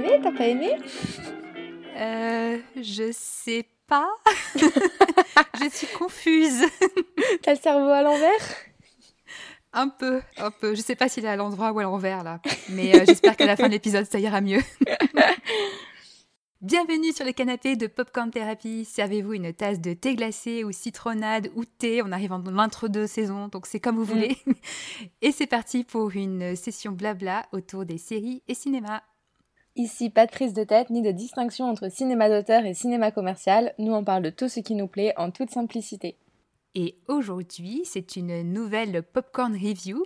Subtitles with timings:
[0.00, 0.76] T'as aimé T'as pas aimé?
[1.96, 4.08] Euh, Je sais pas.
[4.56, 6.64] je suis confuse.
[7.42, 8.56] T'as le cerveau à l'envers?
[9.72, 10.74] Un peu, un peu.
[10.74, 12.40] Je sais pas s'il est à l'endroit ou à l'envers là,
[12.70, 14.60] mais euh, j'espère qu'à la fin de l'épisode ça ira mieux.
[16.60, 18.84] Bienvenue sur le canapé de Popcorn Therapy.
[18.84, 22.02] Servez-vous une tasse de thé glacé ou citronnade ou thé.
[22.02, 24.18] On arrive dans l'entre-deux saisons, donc c'est comme vous mm.
[24.18, 24.36] voulez.
[25.22, 29.02] Et c'est parti pour une session blabla autour des séries et cinéma.
[29.76, 33.72] Ici, pas de prise de tête ni de distinction entre cinéma d'auteur et cinéma commercial.
[33.78, 36.16] Nous, on parle de tout ce qui nous plaît en toute simplicité.
[36.74, 40.04] Et aujourd'hui, c'est une nouvelle Popcorn Review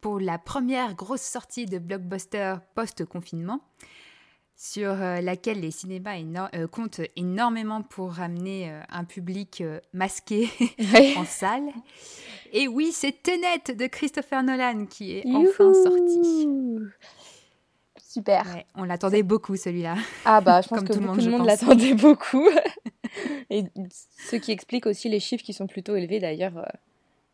[0.00, 3.60] pour la première grosse sortie de blockbuster post-confinement
[4.56, 6.18] sur euh, laquelle les cinémas
[6.54, 10.48] euh, comptent énormément pour ramener euh, un public masqué
[11.16, 11.68] en salle.
[12.52, 16.78] Et oui, c'est Tenet de Christopher Nolan qui est enfin sorti.
[18.12, 18.44] Super.
[18.74, 19.96] on l'attendait beaucoup celui-là.
[20.24, 22.48] Ah bah je pense que tout le monde l'attendait beaucoup.
[23.50, 23.64] Et
[24.28, 26.66] ce qui explique aussi les chiffres qui sont plutôt élevés d'ailleurs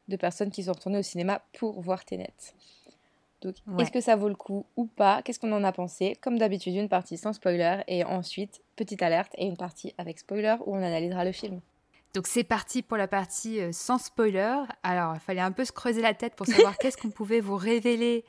[0.09, 2.33] de personnes qui sont retournées au cinéma pour voir Tenet.
[3.41, 5.23] Donc, est-ce que ça vaut le coup ou pas?
[5.23, 6.17] Qu'est-ce qu'on en a pensé?
[6.20, 10.57] Comme d'habitude, une partie sans spoiler et ensuite, petite alerte et une partie avec spoiler
[10.67, 11.61] où on analysera le film.
[12.14, 14.62] Donc c'est parti pour la partie euh, sans spoiler.
[14.83, 17.56] Alors il fallait un peu se creuser la tête pour savoir qu'est-ce qu'on pouvait vous
[17.56, 18.25] révéler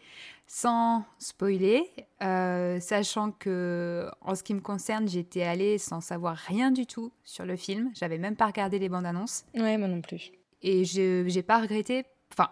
[0.52, 1.83] sans spoiler,
[2.23, 7.11] euh, sachant que en ce qui me concerne, j'étais allée sans savoir rien du tout
[7.23, 7.91] sur le film.
[7.94, 9.45] J'avais même pas regardé les bandes annonces.
[9.53, 10.31] Ouais, moi non plus.
[10.63, 12.03] Et je j'ai pas regretté.
[12.33, 12.50] Enfin,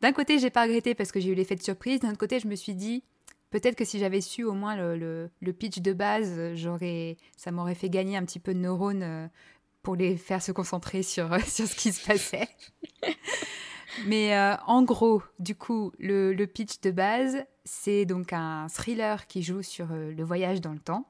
[0.00, 2.00] d'un côté, j'ai pas regretté parce que j'ai eu l'effet de surprise.
[2.00, 3.04] D'un autre côté, je me suis dit,
[3.50, 7.90] peut-être que si j'avais su au moins le, pitch de base, j'aurais, ça m'aurait fait
[7.90, 9.26] gagner un petit peu de neurones euh,
[9.86, 12.48] pour les faire se concentrer sur, sur ce qui se passait.
[14.04, 19.44] Mais euh, en gros, du coup, le, pitch de base, c'est donc un thriller qui
[19.44, 21.06] joue sur euh, le voyage dans le temps.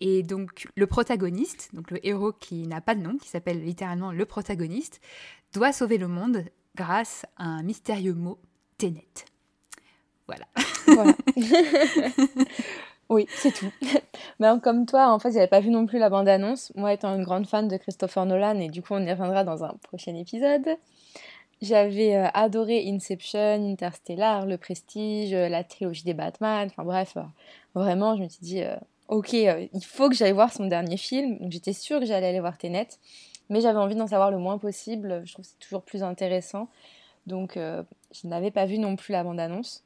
[0.00, 4.10] Et donc le protagoniste, donc le héros qui n'a pas de nom, qui s'appelle littéralement
[4.10, 5.00] le protagoniste,
[5.52, 8.40] doit sauver le monde grâce à un mystérieux mot,
[8.78, 9.06] Ténet.
[10.26, 10.48] Voilà.
[13.08, 13.70] oui, c'est tout.
[14.40, 16.72] Mais comme toi, en fait, j'avais pas vu non plus la bande-annonce.
[16.74, 19.64] Moi, étant une grande fan de Christopher Nolan, et du coup, on y reviendra dans
[19.64, 20.76] un prochain épisode.
[21.62, 26.68] J'avais euh, adoré Inception, Interstellar, Le Prestige, euh, la trilogie des Batman.
[26.70, 27.22] Enfin bref, euh,
[27.74, 28.62] vraiment, je me suis dit,
[29.08, 31.38] ok, il faut que j'aille voir son dernier film.
[31.48, 32.88] J'étais sûre que j'allais aller voir Tenet
[33.48, 35.22] mais j'avais envie d'en savoir le moins possible.
[35.24, 36.68] Je trouve que c'est toujours plus intéressant.
[37.28, 39.84] Donc, je n'avais pas vu non plus la bande-annonce.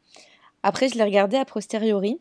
[0.63, 2.21] Après, je l'ai regardé a posteriori.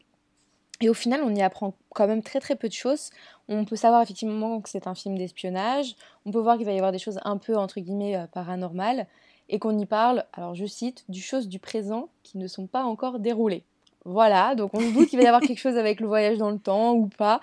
[0.81, 3.09] Et au final, on y apprend quand même très très peu de choses.
[3.47, 5.95] On peut savoir effectivement que c'est un film d'espionnage.
[6.25, 9.07] On peut voir qu'il va y avoir des choses un peu, entre guillemets, euh, paranormales.
[9.49, 12.83] Et qu'on y parle, alors je cite, du choses du présent qui ne sont pas
[12.83, 13.63] encore déroulées.
[14.05, 16.51] Voilà, donc on se doute qu'il va y avoir quelque chose avec le voyage dans
[16.51, 17.41] le temps ou pas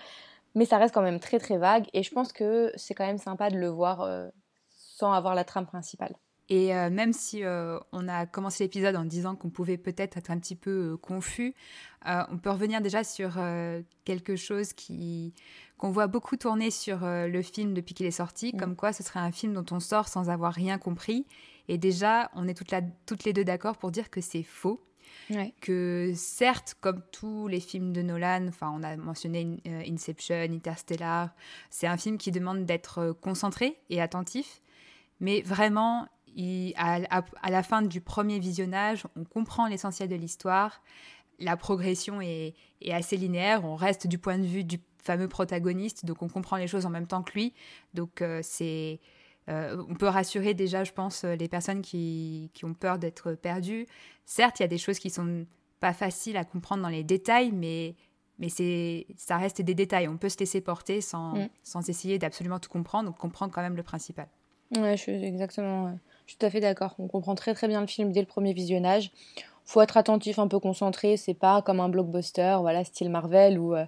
[0.56, 3.18] mais ça reste quand même très très vague et je pense que c'est quand même
[3.18, 4.28] sympa de le voir euh,
[4.70, 6.16] sans avoir la trame principale.
[6.49, 10.31] Et euh, même si euh, on a commencé l'épisode en disant qu'on pouvait peut-être être
[10.31, 11.55] un petit peu confus,
[12.05, 13.37] on peut revenir déjà sur
[14.05, 15.34] quelque chose qui
[15.77, 18.59] qu'on voit beaucoup tourner sur le film depuis qu'il est sorti, mm.
[18.59, 21.27] comme quoi ce serait un film dont on sort sans avoir rien compris.
[21.67, 22.73] Et déjà, on est toutes,
[23.07, 24.87] toutes les deux d'accord pour dire que c'est faux.
[25.61, 31.31] Que certes, comme tous les films de Nolan, enfin on a mentionné euh, Inception, Interstellar,
[31.71, 34.63] c'est un film qui demande d'être euh, concentré et attentif,
[35.19, 36.07] mais vraiment,
[36.76, 37.00] à,
[37.50, 40.82] la fin du premier visionnage, on comprend l'essentiel de l'histoire,
[41.38, 42.54] la progression est,
[42.91, 46.66] assez linéaire, on reste du point de vue du fameux protagoniste, donc on comprend les
[46.66, 47.54] choses en même temps que lui,
[47.94, 49.00] donc euh, c'est
[49.48, 53.86] euh, on peut rassurer déjà, je pense, euh, les personnes qui, ont peur d'être perdues.
[54.24, 55.47] Certes, il y a des choses qui sont
[55.78, 57.94] pas faciles à comprendre dans les détails, mais,
[58.41, 60.09] mais c'est, ça reste des détails.
[60.09, 61.48] On peut se laisser porter sans, mm.
[61.62, 64.27] sans essayer d'absolument tout comprendre, donc comprendre quand même le principal.
[64.77, 65.97] Ouais, je suis exactement,
[66.27, 66.95] je suis tout à fait d'accord.
[66.99, 69.11] On comprend très très bien le film dès le premier visionnage.
[69.65, 71.17] Faut être attentif, un peu concentré.
[71.17, 73.84] C'est pas comme un blockbuster, voilà, style Marvel où euh,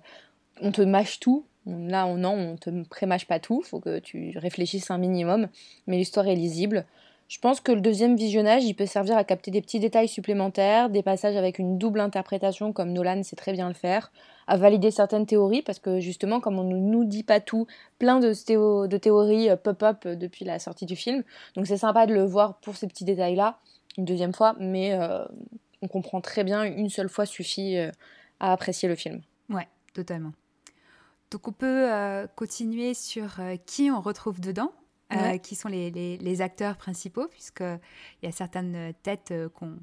[0.61, 1.45] on te mâche tout.
[1.67, 5.49] Là, on, non, on te prémâche pas tout, faut que tu réfléchisses un minimum,
[5.87, 6.87] mais l'histoire est lisible.
[7.29, 10.89] Je pense que le deuxième visionnage, il peut servir à capter des petits détails supplémentaires,
[10.89, 14.11] des passages avec une double interprétation comme Nolan sait très bien le faire,
[14.47, 17.67] à valider certaines théories, parce que justement, comme on ne nous dit pas tout,
[17.99, 18.29] plein de,
[18.87, 21.23] de théories euh, pop-up euh, depuis la sortie du film.
[21.55, 23.59] Donc c'est sympa de le voir pour ces petits détails-là,
[23.99, 25.23] une deuxième fois, mais euh,
[25.83, 27.77] on comprend très bien, une seule fois suffit
[28.41, 29.21] à apprécier le film.
[29.51, 30.33] Ouais, totalement.
[31.31, 31.89] Donc on peut
[32.37, 33.37] continuer sur
[33.67, 34.73] qui on retrouve dedans,
[35.13, 37.81] euh, qui sont les, acteurs principaux, puisqu'il
[38.23, 39.79] y a certaines têtes qu'on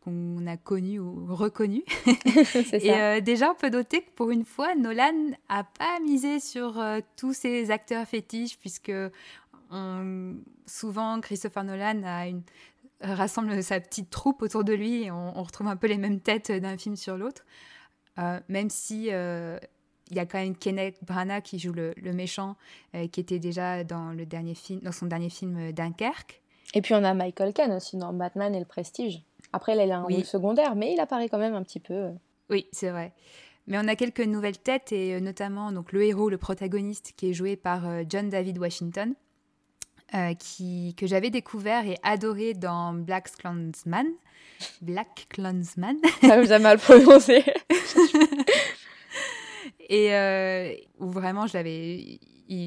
[0.00, 1.84] qu'on a connu ou reconnu.
[2.72, 6.78] et euh, déjà, on peut noter que pour une fois, Nolan n'a pas misé sur
[6.78, 8.92] euh, tous ces acteurs fétiches, puisque
[10.66, 12.42] souvent Christopher Nolan a une,
[13.02, 16.50] rassemble sa petite troupe autour de lui et on, retrouve un peu les mêmes têtes
[16.50, 17.44] d'un film sur l'autre.
[18.18, 19.10] Euh, même si
[20.10, 22.56] il y a quand même Kenneth Branagh qui joue le, méchant,
[23.12, 26.40] qui était déjà dans, le dernier film, dans son dernier film Dunkerque.
[26.74, 29.22] Et puis on a Michael Caine aussi dans Batman et le Prestige.
[29.52, 31.94] Après, il a un rôle secondaire, mais il apparaît quand même un petit peu.
[31.94, 32.10] Euh.
[32.50, 33.12] Oui, c'est vrai.
[33.66, 37.30] Mais on a quelques nouvelles têtes, et euh, notamment donc, le héros, le protagoniste, qui
[37.30, 39.14] est joué par euh, John David Washington,
[40.40, 44.08] qui, que j'avais découvert et adoré dans Black Clansman.
[44.82, 45.98] Black Clansman.
[46.22, 47.44] Vous avez mal prononcé.
[49.90, 52.20] et où vraiment, je l'avais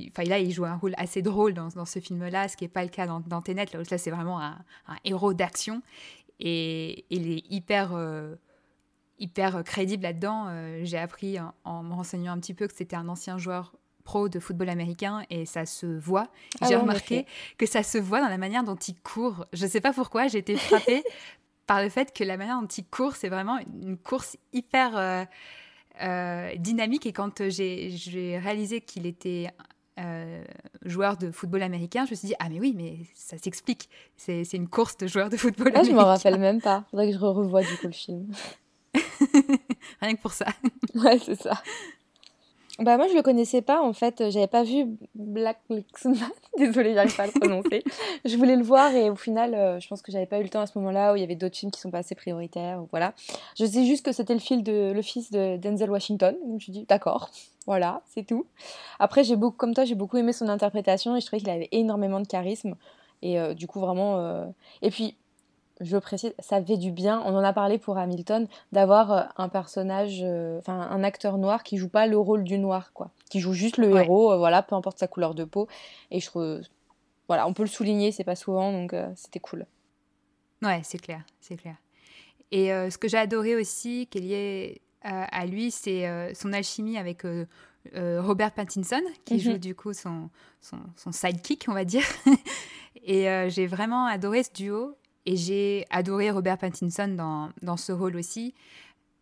[0.10, 2.70] Enfin, là, il joue un rôle assez drôle dans, dans ce film-là, ce qui n'est
[2.70, 3.66] pas le cas dans, dans Tenet.
[3.74, 5.82] Là, là c'est vraiment un, un héros d'action.
[6.40, 8.36] Et il est hyper, euh,
[9.20, 10.48] hyper crédible là-dedans.
[10.50, 14.28] Euh, j'ai appris en, me renseignant un petit peu que c'était un ancien joueur pro
[14.28, 16.28] de football américain et ça se voit.
[16.60, 17.26] Ah j'ai remarqué
[17.58, 19.46] que ça se voit dans la manière dont il court.
[19.54, 21.04] Je ne sais pas pourquoi, j'ai été frappée
[21.68, 25.24] par le fait que la manière dont il court, c'est vraiment une course hyper euh,
[26.58, 27.06] dynamique.
[27.06, 29.50] Et quand j'ai réalisé qu'il était
[30.00, 30.44] euh,
[30.86, 33.90] joueur de football américain, je me suis dit, ah mais oui, mais ça s'explique.
[34.18, 35.92] C'est une course de joueurs de football ah, américain.
[35.92, 36.84] Je me rappelle même pas.
[36.90, 38.32] Faudrait que je revoie du coup le film.
[40.02, 40.48] Rien que pour ça.
[40.96, 41.62] ouais, c'est ça.
[42.80, 46.18] Bah moi je le connaissais pas en fait, j'avais pas vu Black Lixman,
[46.58, 47.84] désolée j'arrive pas à le prononcer.
[48.26, 50.50] je voulais le voir et au final euh, je pense que j'avais pas eu le
[50.50, 52.84] temps à ce moment-là où il y avait d'autres films qui sont pas assez prioritaires,
[52.90, 53.14] voilà.
[53.60, 56.54] Je sais juste que c'était le, fil de, le fils de Denzel Washington, donc je
[56.54, 57.30] me suis dit d'accord,
[57.68, 58.48] voilà, c'est tout.
[58.98, 61.70] Après j'ai beaucoup, comme toi j'ai beaucoup aimé son interprétation et je trouvais qu'il avait
[61.74, 62.76] énormément de charisme
[63.22, 64.18] et euh, du coup vraiment...
[64.18, 64.46] Euh,
[64.82, 65.16] et puis
[65.84, 69.50] je précise, ça fait du bien, on en a parlé pour Hamilton, d'avoir euh, un
[69.50, 73.12] personnage, euh, enfin un acteur noir qui joue pas le rôle du noir, quoi.
[73.30, 75.68] Qui joue juste le héros, euh, voilà, peu importe sa couleur de peau.
[76.12, 76.62] Et je trouve,
[77.28, 79.66] voilà, on peut le souligner, c'est pas souvent, donc c'était cool.
[80.62, 81.76] Ouais, c'est clair, c'est clair.
[82.52, 87.24] Et ce que j'ai adoré aussi, qui est lié à, lui, c'est son alchimie avec
[87.96, 89.58] Robert Pattinson, qui joue mhm.
[89.58, 90.30] du coup son,
[90.62, 92.06] son, son, sidekick, on va dire.
[93.04, 94.96] Et j'ai vraiment adoré ce duo.
[95.26, 98.54] Et j'ai adoré Robert Pattinson dans, dans ce rôle aussi.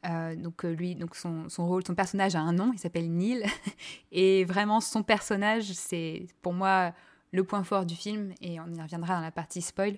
[0.10, 3.12] Euh, donc euh, lui, donc son, son, rôle, son personnage a un nom, il s'appelle
[3.12, 3.44] Neil.
[4.12, 6.92] Et vraiment, son personnage, c'est pour moi
[7.32, 8.34] le point fort du film.
[8.42, 9.98] Et on y reviendra dans la partie spoil.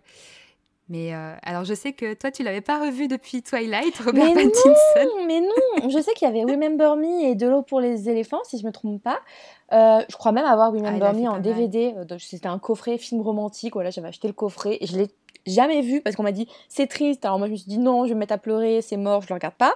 [0.90, 4.44] Mais euh, alors, je sais que toi, tu l'avais pas revu depuis Twilight, Robert mais
[4.44, 5.16] Pattinson.
[5.18, 8.10] Non, mais non, je sais qu'il y avait Remember Me et De l'eau pour les
[8.10, 9.20] éléphants, si je me trompe pas.
[9.72, 11.96] je crois même avoir Remember ah, Me en DVD.
[12.20, 13.76] C'était un coffret film romantique.
[13.76, 15.08] Voilà, j'avais acheté le coffret et je l'ai
[15.46, 17.26] jamais vu parce qu'on m'a dit c'est triste.
[17.26, 19.22] Alors moi je me suis dit non, je vais me mettre à pleurer, c'est mort,
[19.22, 19.76] je le regarde pas.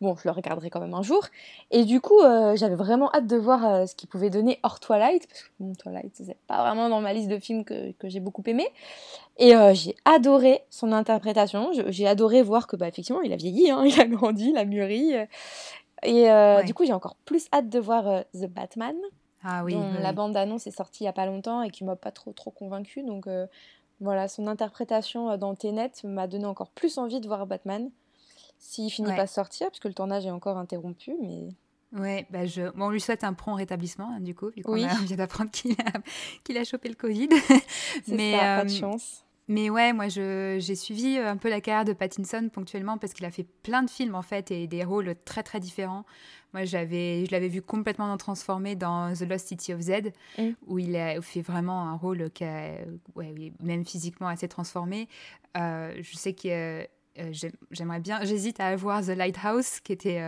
[0.00, 1.24] Bon, je le regarderai quand même un jour.
[1.70, 4.80] Et du coup, euh, j'avais vraiment hâte de voir euh, ce qu'il pouvait donner hors
[4.80, 8.08] Twilight parce que bon, Twilight c'est pas vraiment dans ma liste de films que, que
[8.08, 8.68] j'ai beaucoup aimé.
[9.38, 11.70] Et euh, j'ai adoré son interprétation.
[11.88, 14.64] J'ai adoré voir que bah effectivement il a vieilli, hein, il a grandi, il a
[14.64, 15.14] mûri.
[16.02, 16.28] Et
[16.64, 18.94] du coup, j'ai encore plus hâte de voir The Batman.
[19.42, 21.94] Ah oui, La bande annonce est sortie il y a pas longtemps et qui m'a
[21.94, 23.02] pas trop trop convaincue.
[23.02, 23.28] Donc
[24.00, 27.90] voilà, son interprétation euh, dans Tenet m'a donné encore plus envie de voir Batman.
[28.58, 31.48] S'il finit pas de sortir, puisque le tournage est encore interrompu, mais...
[31.92, 32.62] Ouais, bah je...
[32.80, 35.92] on lui souhaite un prompt rétablissement, hein, du coup, vu qu'on vient d'apprendre qu'il a...
[36.44, 37.28] qu'il a chopé le Covid.
[38.08, 39.26] mais, ça, pas de euh, chance.
[39.48, 43.24] Mais ouais, moi j'ai suivi euh, un peu la carrière de Pattinson ponctuellement parce qu'il
[43.24, 46.04] a fait plein de films en fait et des rôles très très différents.
[46.56, 50.52] Moi j'avais, je l'avais vu complètement transformé dans The Lost City of Z mm.
[50.66, 52.78] où il a fait vraiment un rôle qui a,
[53.14, 55.06] ouais, même physiquement assez transformé.
[55.58, 56.48] Euh, je sais que
[57.18, 57.32] euh,
[57.70, 60.22] j'aimerais bien, j'hésite à voir The Lighthouse qui était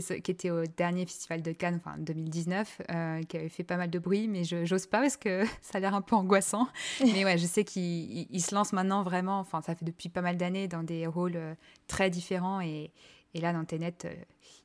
[0.00, 3.90] qui, était au dernier festival de Cannes, enfin 2019, euh, qui avait fait pas mal
[3.90, 6.68] de bruit, mais je n'ose pas parce que ça a l'air un peu angoissant.
[7.00, 10.36] mais ouais, je sais qu'il se lance maintenant vraiment, enfin ça fait depuis pas mal
[10.36, 11.54] d'années dans des rôles euh,
[11.86, 12.90] très différents et,
[13.34, 14.14] et là dans Tenet, euh,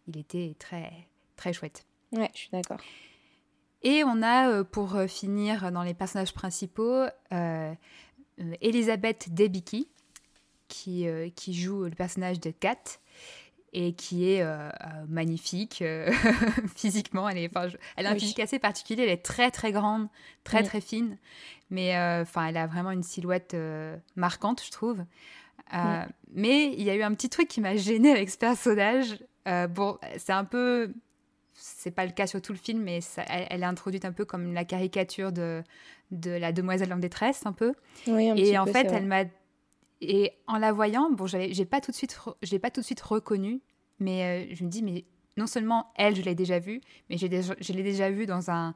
[0.08, 1.86] il était très très chouette.
[2.12, 2.80] Ouais, je suis d'accord.
[3.84, 7.06] Et on a, pour finir dans les personnages principaux,
[8.60, 9.88] Elisabeth Debicki,
[10.68, 11.06] qui,
[11.36, 13.00] qui joue le personnage de Kat
[13.74, 14.72] et qui est euh, euh,
[15.08, 16.12] magnifique euh,
[16.76, 17.28] physiquement.
[17.30, 17.52] Elle, est,
[17.96, 20.08] elle a un physique assez particulier, elle est très très grande,
[20.44, 21.18] très très fine,
[21.70, 23.56] mais enfin elle a vraiment une silhouette
[24.16, 25.04] marquante, je trouve.
[25.72, 29.18] Mais il y a eu un petit truc qui m'a gênée avec ce personnage.
[29.70, 30.94] bon, c'est un peu,
[31.54, 34.26] c'est pas le cas sur tout le film, mais ça, elle, est introduite un peu
[34.26, 35.64] comme la caricature de,
[36.12, 37.74] de la demoiselle en détresse, un peu.
[38.08, 39.24] Oui, un et en fait, elle m'a
[40.02, 42.86] Et en la voyant, bon, j'ai pas tout de suite, je l'ai pas tout de
[42.86, 43.62] suite reconnue,
[44.00, 45.06] mais je me dis, mais
[45.38, 48.76] non seulement elle, je l'ai déjà vue, mais je l'ai déjà vue dans un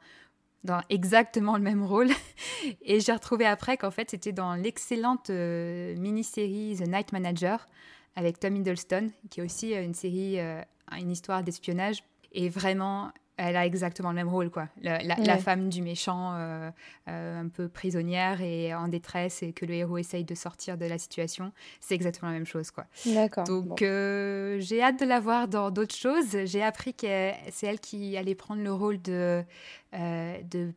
[0.64, 2.10] dans exactement le même rôle.
[2.82, 7.68] Et j'ai retrouvé après qu'en fait, c'était dans l'excellente euh, mini-série The Night Manager
[8.16, 10.62] avec Tom Hiddleston, qui est aussi euh, une série, euh,
[10.98, 12.04] une histoire d'espionnage.
[12.34, 14.68] Et vraiment, elle a exactement le même rôle, quoi.
[14.82, 16.70] La, femme du méchant, euh,
[17.08, 20.86] euh, un peu prisonnière et en détresse, et que le héros essaye de sortir de
[20.86, 22.86] la situation, c'est exactement la même chose, quoi.
[23.06, 23.46] D'accord.
[23.46, 26.46] Donc, euh, j'ai hâte de la voir dans d'autres choses.
[26.46, 29.44] J'ai appris que c'est elle qui allait prendre le rôle de,
[29.92, 30.72] de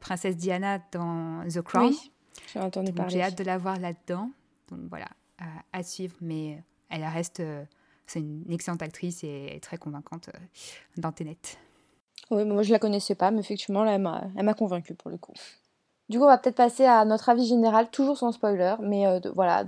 [0.00, 1.88] princesse Diana dans The Crown.
[1.90, 2.12] Oui,
[2.52, 3.12] j'ai entendu parler.
[3.12, 4.30] J'ai hâte de la voir là-dedans.
[4.70, 5.08] Donc voilà,
[5.72, 6.16] à suivre.
[6.22, 7.42] Mais elle reste,
[8.06, 10.30] c'est une excellente actrice et très convaincante
[10.96, 11.36] dans Tenet.
[12.30, 15.32] Oui, moi je la connaissais pas, mais effectivement, là, elle m'a convaincue pour le coup.
[16.08, 19.20] Du coup, on va peut-être passer à notre avis général, toujours sans spoiler, mais euh,
[19.34, 19.64] voilà,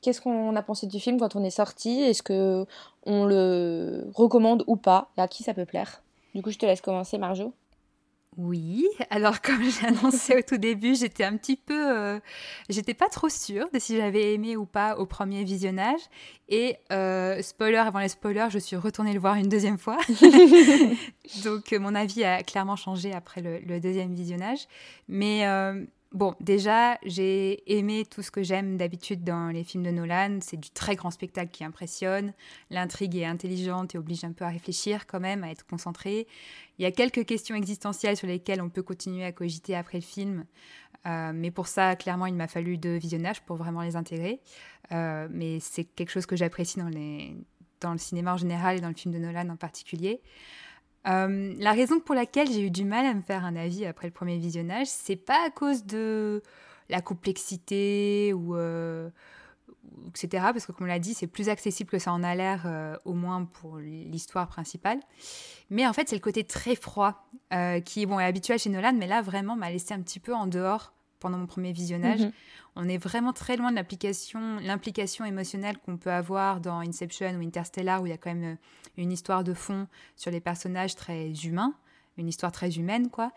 [0.00, 2.00] qu'est-ce qu'on a pensé du film quand on est sorti?
[2.00, 2.66] Est-ce que
[3.04, 5.08] on le recommande ou pas?
[5.18, 6.02] Et à qui ça peut plaire?
[6.34, 7.52] Du coup, je te laisse commencer, Marjo.
[8.36, 12.18] Oui, alors comme j'ai annoncé au tout début, j'étais un petit peu, euh,
[12.68, 16.00] j'étais pas trop sûre de si j'avais aimé ou pas au premier visionnage.
[16.48, 19.98] Et euh, spoiler avant les spoilers, je suis retournée le voir une deuxième fois.
[21.44, 24.66] Donc mon avis a clairement changé après le, deuxième visionnage.
[25.08, 29.90] Mais euh, Bon, déjà, j'ai aimé tout ce que j'aime d'habitude dans les films de
[29.90, 30.38] Nolan.
[30.42, 32.34] C'est du très grand spectacle qui impressionne.
[32.70, 36.28] L'intrigue est intelligente et oblige un peu à réfléchir quand même, à être concentré.
[36.78, 40.04] Il y a quelques questions existentielles sur lesquelles on peut continuer à cogiter après le
[40.04, 40.44] film.
[41.04, 44.40] Euh, mais pour ça, clairement, il m'a fallu deux visionnages pour vraiment les intégrer.
[44.92, 46.90] Euh, mais c'est quelque chose que j'apprécie dans,
[47.80, 50.20] dans le cinéma en général et dans le film de Nolan en particulier.
[51.06, 54.06] Euh, la raison pour laquelle j'ai eu du mal à me faire un avis après
[54.06, 56.42] le premier visionnage, c'est pas à cause de
[56.88, 59.10] la complexité ou euh,
[60.08, 60.44] etc.
[60.52, 62.96] Parce que comme on l'a dit, c'est plus accessible que ça en a l'air, euh,
[63.04, 65.00] au moins pour l'histoire principale.
[65.68, 67.28] Mais en fait, c'est le côté très froid
[67.84, 70.46] qui bon, est habituel chez Nolan, mais là vraiment m'a laissé un petit peu en
[70.46, 70.93] dehors
[71.24, 72.20] pendant mon premier visionnage.
[72.20, 72.32] Mhm.
[72.76, 77.40] On est vraiment très loin de l'application, l'implication émotionnelle qu'on peut avoir dans Inception ou
[77.40, 78.56] Interstellar, où il y a quand même euh,
[78.98, 81.72] une histoire de fond sur les personnages très humains,
[82.18, 83.32] une histoire très humaine, quoi.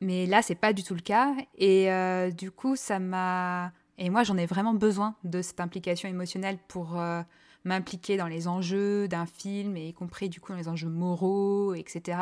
[0.00, 1.34] Mais là, c'est pas du tout le cas.
[1.58, 3.72] Et euh, du coup, ça m'a.
[3.98, 7.22] Et moi, j'en ai vraiment besoin de cette implication émotionnelle pour euh,
[7.64, 11.74] m'impliquer dans les enjeux d'un film, et y compris du coup dans les enjeux moraux,
[11.74, 12.18] etc.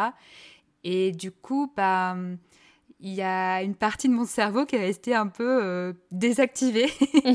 [0.82, 2.16] Et du coup, bah
[3.00, 6.88] il y a une partie de mon cerveau qui est restée un peu euh, désactivée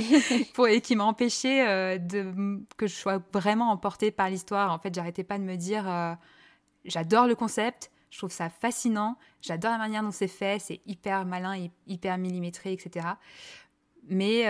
[0.54, 4.74] pour, et qui m'a empêché euh, de, que je sois vraiment emportée par l'histoire.
[4.74, 6.14] En fait, j'arrêtais pas de me dire euh,
[6.84, 11.26] j'adore le concept, je trouve ça fascinant, j'adore la manière dont c'est fait, c'est hyper
[11.26, 13.08] malin, hyper millimétré, etc.
[14.10, 14.44] Mais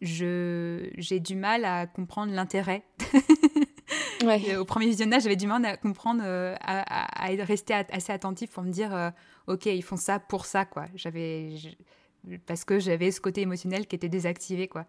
[0.00, 2.82] j'ai du mal à comprendre l'intérêt.
[4.58, 8.70] Au premier visionnage, j'avais du mal à comprendre, à, à, rester assez attentif pour me
[8.70, 9.12] dire
[9.46, 10.86] ok, ils font ça pour ça, quoi.
[10.94, 11.54] J'avais,
[12.46, 14.86] parce que j'avais ce côté émotionnel qui était désactivé, quoi.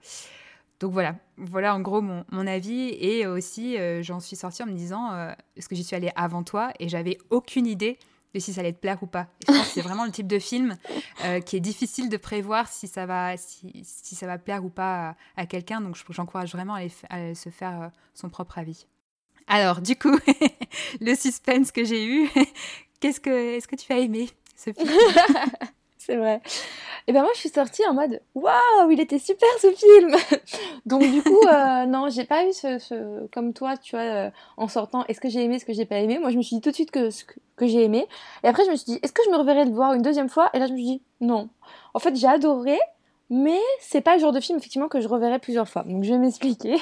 [0.80, 2.96] Donc voilà, voilà en gros mon, mon avis.
[3.00, 6.12] Et aussi, euh, j'en suis sortie en me disant, euh, est-ce que j'y suis allée
[6.16, 7.98] avant toi et j'avais aucune idée
[8.36, 9.28] de si ça allait te plaire ou pas.
[9.74, 10.78] c'est vraiment le type de film
[11.26, 15.16] euh, qui est difficile de prévoir si ça va, si, ça va plaire ou pas
[15.36, 15.82] à, quelqu'un.
[15.82, 16.76] Donc j'encourage vraiment
[17.10, 18.86] à, se faire son propre avis.
[19.48, 20.18] Alors, du coup,
[21.02, 22.30] le suspense que j'ai eu,
[23.00, 24.30] qu'est-ce que, est-ce que tu as aimé
[25.98, 26.42] c'est vrai.
[27.06, 30.16] Et ben moi je suis sortie en mode waouh, il était super ce film.
[30.86, 34.68] Donc du coup euh, non, j'ai pas eu ce, comme toi, tu vois, euh, en
[34.68, 36.18] sortant, est-ce que j'ai aimé, ce que j'ai pas aimé?
[36.18, 37.10] Moi je me suis dit tout de suite que
[37.56, 38.08] que, j'ai aimé.
[38.44, 40.30] Et après je me suis dit est-ce que je me reverrais le voir une deuxième
[40.30, 40.50] fois?
[40.54, 41.50] Et là je me suis dit non.
[41.94, 42.80] En fait j'ai adoré,
[43.30, 45.84] mais c'est pas le genre de film effectivement que je reverrai plusieurs fois.
[45.84, 46.78] Donc je vais m'expliquer.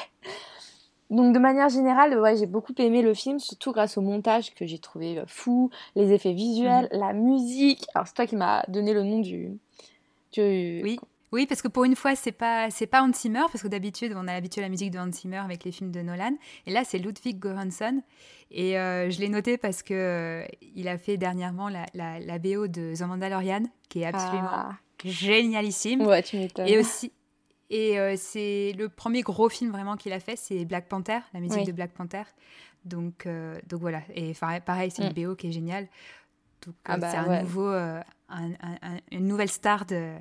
[1.09, 4.65] Donc de manière générale, ouais, j'ai beaucoup aimé le film, surtout grâce au montage que
[4.65, 6.99] j'ai trouvé euh, fou, les effets visuels, mhm.
[6.99, 7.85] la musique.
[7.93, 9.57] Alors c'est toi qui m'as donné le nom du,
[10.37, 10.97] Oui.
[11.31, 14.13] Oui, parce que pour une fois, c'est pas c'est pas Hans Zimmer, parce que d'habitude,
[14.15, 16.31] on a l'habitude à la musique de Hans Zimmer avec les films de Nolan.
[16.65, 18.01] Et là, c'est Ludwig Göransson.
[18.51, 20.45] Et euh, je l'ai noté parce que euh,
[20.75, 24.71] il a fait dernièrement la, la, la, BO de The Mandalorian, qui est absolument ah.
[25.03, 26.01] génialissime.
[26.03, 26.67] Ouais, tu m'étonnes.
[26.67, 27.11] Et aussi,
[27.69, 31.39] et euh, c'est le premier gros film vraiment qu'il a fait, c'est Black Panther, la
[31.39, 32.23] musique de Black Panther.
[32.83, 34.01] Donc, euh, donc voilà.
[34.13, 34.33] Et
[34.65, 35.27] pareil, c'est une mm.
[35.27, 35.87] BO qui est géniale.
[36.65, 37.71] Donc ah euh, bah c'est un nouveau,
[39.11, 40.13] une nouvelle star de,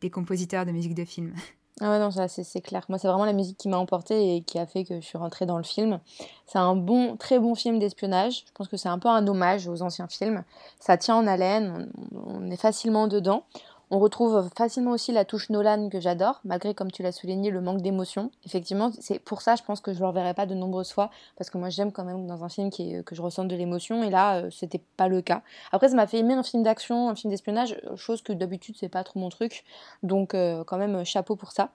[0.00, 1.34] des compositeurs de musique de film.
[1.82, 2.86] Ah ouais, non, c'est clair.
[2.88, 5.18] Moi, c'est vraiment la musique qui m'a emportée et qui a fait que je suis
[5.18, 6.00] rentrée dans le film.
[6.46, 8.44] C'est un bon, très bon film d'espionnage.
[8.46, 10.42] Je pense que c'est un peu un hommage aux anciens films.
[10.80, 13.44] Ça tient en haleine, on est facilement dedans
[13.92, 17.60] On retrouve facilement aussi la touche Nolan que j'adore, malgré, comme tu l'as souligné, le
[17.60, 18.32] manque d'émotion.
[18.44, 21.08] Effectivement, c'est pour ça, je pense que je ne le reverrai pas de nombreuses fois,
[21.36, 24.02] parce que moi j'aime quand même dans un film qui que je ressente de l'émotion,
[24.02, 25.42] et là, euh, c'était pas le cas.
[25.70, 28.88] Après, ça m'a fait aimer un film d'action, un film d'espionnage, chose que d'habitude, c'est
[28.88, 29.64] pas trop mon truc.
[30.02, 31.70] Donc, euh, quand même, chapeau pour ça.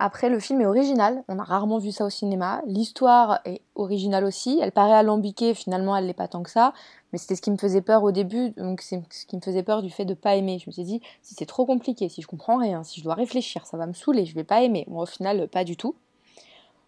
[0.00, 2.62] Après, le film est original, on a rarement vu ça au cinéma.
[2.66, 6.72] L'histoire est originale aussi, elle paraît alambiquée, finalement elle l'est pas tant que ça,
[7.12, 9.62] mais c'était ce qui me faisait peur au début, donc c'est ce qui me faisait
[9.62, 10.58] peur du fait de pas aimer.
[10.58, 13.14] Je me suis dit, si c'est trop compliqué, si je comprends rien, si je dois
[13.14, 14.84] réfléchir, ça va me saouler, je vais pas aimer.
[14.88, 15.94] Bon, au final, pas du tout.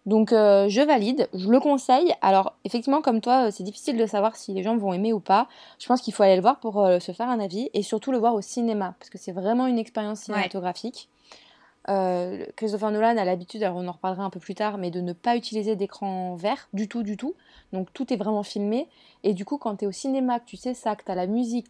[0.05, 2.13] Donc euh, je valide, je le conseille.
[2.21, 5.47] Alors effectivement, comme toi, c'est difficile de savoir si les gens vont aimer ou pas.
[5.79, 8.13] Je pense qu'il faut aller le voir pour euh, se faire un avis et surtout
[8.13, 11.09] le voir au cinéma, parce que c'est vraiment une expérience cinématographique.
[11.89, 14.99] Euh, Christopher Nolan a l'habitude, alors on en reparlera un peu plus tard, mais de
[14.99, 17.35] ne pas utiliser d'écran vert du tout, du tout.
[17.73, 18.87] Donc tout est vraiment filmé.
[19.23, 21.15] Et du coup, quand tu es au cinéma, que tu sais ça, que tu as
[21.15, 21.67] la musique,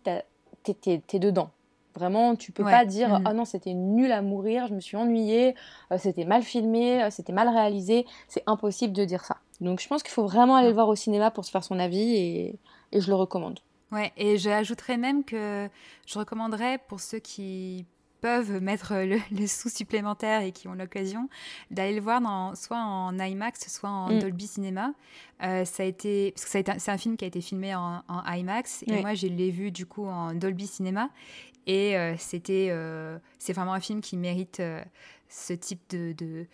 [0.63, 1.51] tu es, dedans.
[1.95, 3.23] Vraiment, tu peux pas dire mm-hmm.
[3.25, 5.55] ah non c'était nul à mourir, je me suis ennuyée,
[5.91, 8.05] euh, c'était mal filmé, euh, c'était mal réalisé.
[8.27, 9.37] C'est impossible de dire ça.
[9.61, 11.79] Donc je pense qu'il faut vraiment aller le voir au cinéma pour se faire son
[11.79, 12.59] avis et,
[12.91, 13.59] et je le recommande.
[13.91, 15.69] Ouais, et j'ajouterais même que
[16.05, 17.85] je recommanderais pour ceux qui
[18.21, 21.29] peuvent mettre le, sous supplémentaire et qui ont l'occasion
[21.71, 24.19] d'aller le voir dans, soit en IMAX, soit en mm.
[24.19, 24.93] Dolby Cinema.
[25.43, 28.83] Euh, ça a été, parce que c'est un film qui a été filmé en, IMAX
[28.87, 31.09] et moi je l'ai vu du coup en Dolby Cinema
[31.67, 34.61] et euh, c'était, euh, c'est vraiment un film qui mérite
[35.29, 36.47] ce type de de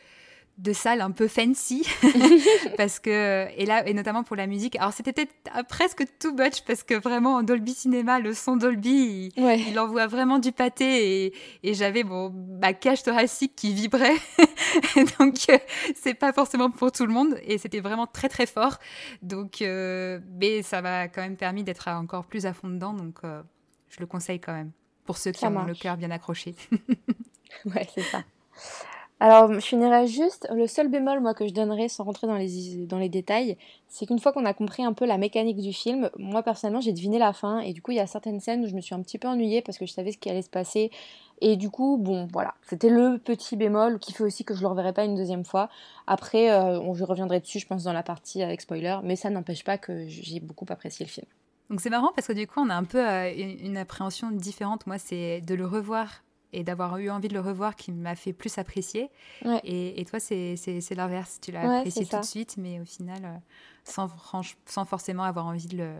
[0.74, 1.86] salle un peu fancy.
[2.78, 4.76] Parce que et là et notamment pour la musique.
[4.78, 8.56] Alors c'était peut-être euh, presque too much parce que vraiment en Dolby Cinéma le son
[8.56, 11.34] Dolby il, envoie vraiment du pâté et,
[11.64, 12.30] et j'avais mon
[12.62, 14.16] ma cage thoracique qui vibrait.
[15.20, 15.58] Donc euh,
[15.96, 17.36] c'est pas forcément pour tout le monde.
[17.44, 18.78] Et c'était vraiment très très fort.
[19.22, 22.94] Donc euh, mais ça m'a quand même permis d'être encore plus à fond dedans.
[22.94, 24.72] Donc je le conseille quand même
[25.06, 26.56] pour ceux qui ont le cœur bien accroché.
[27.66, 28.24] Ouais c'est ça
[29.24, 32.76] alors, je finirai juste, le seul bémol moi que je donnerais sans rentrer dans les,
[32.88, 33.56] dans les détails,
[33.88, 36.92] c'est qu'une fois qu'on a compris un peu la mécanique du film, moi personnellement j'ai
[36.92, 38.94] deviné la fin et du coup il y a certaines scènes où je me suis
[38.94, 40.92] un petit peu ennuyée parce que je savais ce qui allait se passer
[41.40, 44.64] et du coup bon voilà, c'était le petit bémol qui fait aussi que je ne
[44.64, 45.70] le reverrai pas une deuxième fois.
[46.06, 49.64] Après, euh, je reviendrai dessus je pense dans la partie avec spoiler, mais ça n'empêche
[49.64, 51.28] pas que j'ai beaucoup apprécié le film.
[51.70, 54.86] Donc c'est marrant parce que du coup on a un peu euh, une appréhension différente.
[54.86, 58.34] Moi c'est de le revoir et d'avoir eu envie de le revoir qui m'a fait
[58.34, 59.10] plus apprécier.
[59.64, 60.56] Et, et, toi, c'est
[60.96, 61.40] l'inverse.
[61.42, 63.38] Tu l'as apprécié tout de suite, mais au final, euh,
[63.84, 64.10] sans,
[64.66, 65.94] sans forcément avoir envie de le,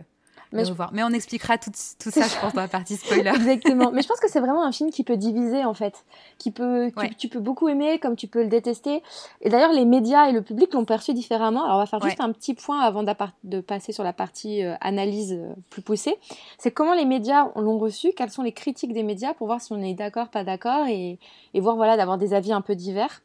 [0.54, 0.62] mais,
[0.92, 3.30] mais on expliquera tout, tout ça, je pense, dans la partie spoiler.
[3.34, 3.90] Exactement.
[3.92, 6.04] Mais je pense que c'est vraiment un film qui peut diviser, en fait.
[6.38, 9.02] Qui peut, tu, peux beaucoup aimer, comme tu peux le détester.
[9.40, 11.64] Et d'ailleurs, les médias et le public l'ont perçu différemment.
[11.64, 14.74] Alors, on va faire juste un petit point avant de passer sur la partie euh,
[14.80, 16.16] analyse euh, plus poussée.
[16.58, 19.72] C'est comment les médias l'ont reçu, quelles sont les critiques des médias pour voir si
[19.72, 21.18] on est d'accord, pas d'accord, et,
[21.52, 23.22] et voir, voilà, d'avoir des avis un peu divers.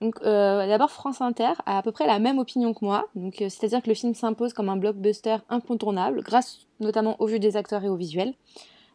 [0.00, 3.08] Donc, euh, d'abord, France Inter a à peu près la même opinion que moi.
[3.16, 7.38] Donc, euh, c'est-à-dire que le film s'impose comme un blockbuster incontournable, grâce notamment au jeu
[7.38, 8.34] des acteurs et au visuel.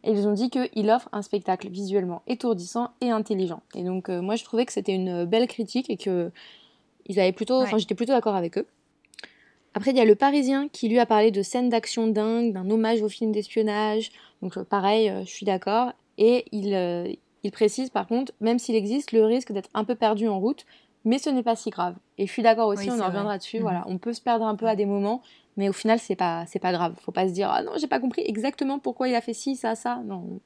[0.06, 3.62] Et ils ont dit qu'il offre un spectacle visuellement étourdissant et intelligent.
[3.76, 6.32] Et donc, euh, moi, je trouvais que c'était une belle critique et que
[7.06, 8.66] ils avaient plutôt, enfin, j'étais plutôt d'accord avec eux.
[9.74, 12.70] Après, il y a le Parisien qui lui a parlé de scènes d'action dingues, d'un
[12.70, 14.12] hommage au film d'espionnage.
[14.42, 15.92] Donc, pareil, je suis d'accord.
[16.18, 20.28] Et il, il précise par contre, même s'il existe le risque d'être un peu perdu
[20.28, 20.66] en route,
[21.06, 21.96] mais ce n'est pas si grave.
[22.18, 23.60] Et je suis d'accord aussi, on en reviendra dessus.
[23.60, 23.94] Voilà, mhm.
[23.94, 25.22] on peut se perdre un peu à des moments,
[25.58, 26.96] mais au final, c'est pas, c'est pas grave.
[27.02, 29.56] Faut pas se dire, ah non, j'ai pas compris exactement pourquoi il a fait ci,
[29.56, 30.02] ça, ça.
[30.06, 30.40] Non,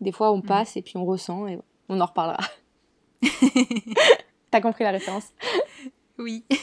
[0.00, 0.46] des fois, on mhm.
[0.46, 2.44] passe et puis on ressent et on en reparlera.
[4.50, 5.28] T'as compris la référence?
[6.18, 6.44] Oui.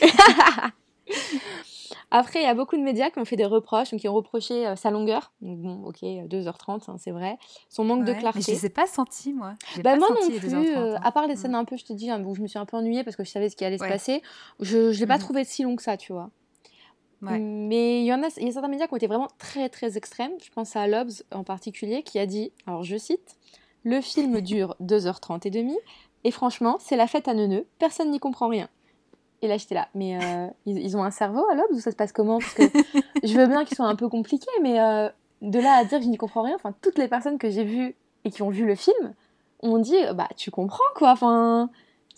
[2.14, 4.66] Après, il y a beaucoup de médias qui ont fait des reproches, qui ont reproché
[4.66, 5.32] euh, sa longueur.
[5.40, 7.38] Donc bon, ok, 2h30, hein, c'est vrai.
[7.70, 8.38] Son manque de clarté.
[8.38, 9.54] Mais je ne les ai pas sentis, moi.
[9.82, 12.22] Bah, moi non plus, euh, à part les scènes un peu, je te dis, hein,
[12.22, 13.88] où je me suis un peu ennuyée parce que je savais ce qui allait se
[13.88, 14.20] passer,
[14.60, 15.22] je ne l'ai pas mhm.
[15.22, 16.30] trouvé si long que ça, tu vois.
[17.22, 19.70] Mais il y en a, il y a certains médias qui ont été vraiment très
[19.70, 20.32] très extrêmes.
[20.44, 23.36] Je pense à Lobs en particulier qui a dit, alors je cite,
[23.84, 25.78] le film dure 2h30 et demi
[26.24, 28.68] et franchement, c'est la fête à neuneux, personne n'y comprend rien.
[29.42, 29.88] Et là, j'étais là.
[29.94, 32.38] Mais euh, ils, ont un cerveau à l'Obs ou ça se passe comment?
[32.38, 32.62] Parce que
[33.24, 35.08] je veux bien qu'ils soient un peu compliqués, mais euh,
[35.42, 37.64] de là à dire que je n'y comprends rien, enfin, toutes les personnes que j'ai
[37.64, 39.14] vues et qui ont vu le film
[39.60, 41.10] ont dit Bah, tu comprends quoi.
[41.10, 41.70] Enfin,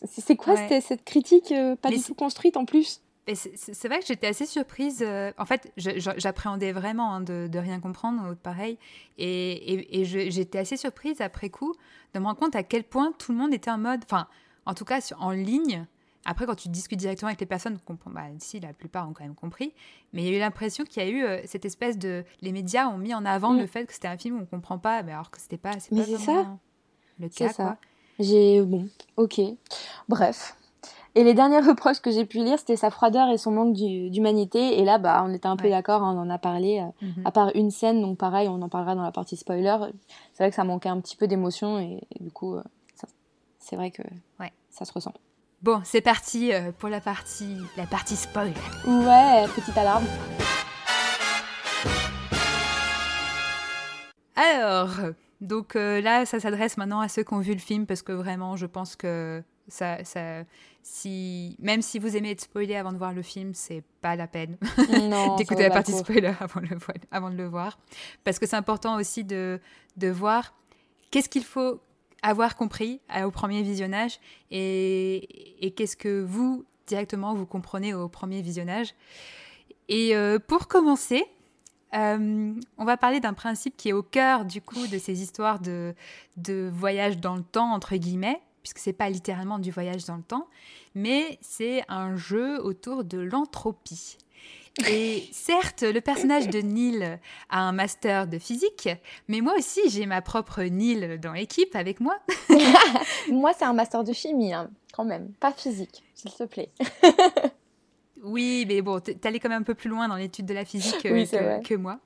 [0.05, 3.01] c'est quoi cette, critique euh, pas du tout construite en plus?
[3.33, 5.03] C'est vrai que j'étais assez surprise.
[5.39, 8.77] en fait, j'appréhendais vraiment hein, de, de, rien comprendre, pareil.
[9.17, 11.75] Et, et, j'étais assez surprise après coup
[12.13, 14.27] de me rendre compte à quel point tout le monde était en mode, enfin,
[14.67, 15.87] en tout cas en ligne,
[16.25, 19.35] après, quand tu discutes directement avec les personnes, bah, si la plupart ont quand même
[19.35, 19.75] compris,
[20.13, 22.53] mais il y a eu l'impression qu'il y a eu euh, cette espèce de, les
[22.53, 23.59] médias ont mis en avant mm.
[23.59, 25.73] le fait que c'était un film où on comprend pas, mais alors que c'était pas,
[25.79, 26.47] c'est pas ça.
[27.19, 27.51] le cas.
[27.51, 27.77] Ça.
[28.19, 29.41] J'ai bon, ok,
[30.09, 30.57] bref.
[31.15, 34.81] Et les derniers reproches que j'ai pu lire, c'était sa froideur et son manque d'humanité.
[34.81, 37.27] Et là, bah, on était un peu d'accord, hein, on en a parlé, euh, mhm.
[37.27, 39.77] à part une scène, donc pareil, on en parlera dans la partie spoiler.
[40.33, 42.63] C'est vrai que ça manquait un petit peu d'émotion et, du coup, euh,
[43.59, 44.03] c'est vrai que
[44.41, 44.53] ouais.
[44.71, 45.13] ça se ressent.
[45.63, 48.53] Bon, c'est parti euh, pour la partie, la partie spoil.
[48.87, 50.05] Ouais, petite alarme.
[54.37, 54.91] Alors,
[55.41, 58.57] donc là, ça s'adresse maintenant à ceux qui ont vu le film parce que vraiment,
[58.57, 60.45] je pense que ça, ça,
[60.83, 64.27] si, même si vous aimez être spoilé avant de voir le film, c'est pas la
[64.27, 64.59] peine
[65.39, 66.77] d'écouter la partie spoiler avant, le,
[67.11, 67.79] avant de le voir.
[68.23, 69.61] Parce que c'est important aussi de,
[69.97, 70.53] de voir
[71.11, 71.81] qu'est-ce qu'il faut
[72.25, 74.19] avoir compris au premier visionnage
[74.51, 78.95] et, et qu'est-ce que vous, directement, vous comprenez au premier visionnage.
[79.89, 81.23] Et euh, pour commencer,
[81.95, 85.61] euh, on va parler d'un principe qui est au cœur du coup de ces histoires
[85.61, 85.95] de,
[86.39, 90.23] de voyage dans le temps, entre guillemets, puisque c'est pas littéralement du voyage dans le
[90.23, 90.49] temps,
[90.95, 94.17] mais c'est un jeu autour de l'entropie.
[94.89, 98.89] Et certes, le personnage de Neil a un master de physique,
[99.29, 102.17] mais moi aussi j'ai ma propre Neil dans l'équipe avec moi.
[103.31, 106.71] moi c'est un master de chimie, hein, quand même, pas physique, s'il te plaît.
[108.25, 111.03] oui, mais bon, t'allais quand même un peu plus loin dans l'étude de la physique
[111.03, 112.01] que, que, moi.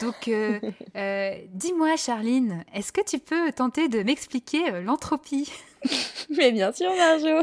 [0.00, 0.58] Donc, euh,
[0.96, 5.52] euh, dis-moi, Charline, est-ce que tu peux tenter de m'expliquer euh, l'entropie?
[6.30, 7.42] Mais bien sûr, Marjo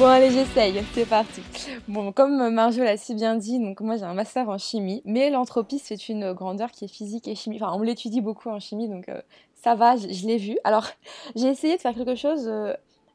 [0.00, 1.42] Bon, allez, j'essaye, c'est parti.
[1.86, 5.28] Bon, comme Marjo l'a si bien dit, donc moi j'ai un master en chimie, mais
[5.28, 7.56] l'entropie c'est une grandeur qui est physique et chimie.
[7.60, 9.20] Enfin, on l'étudie beaucoup en chimie, donc euh,
[9.56, 10.56] ça va, je, l'ai vu.
[10.64, 10.86] Alors,
[11.36, 12.72] j'ai essayé de faire quelque chose euh,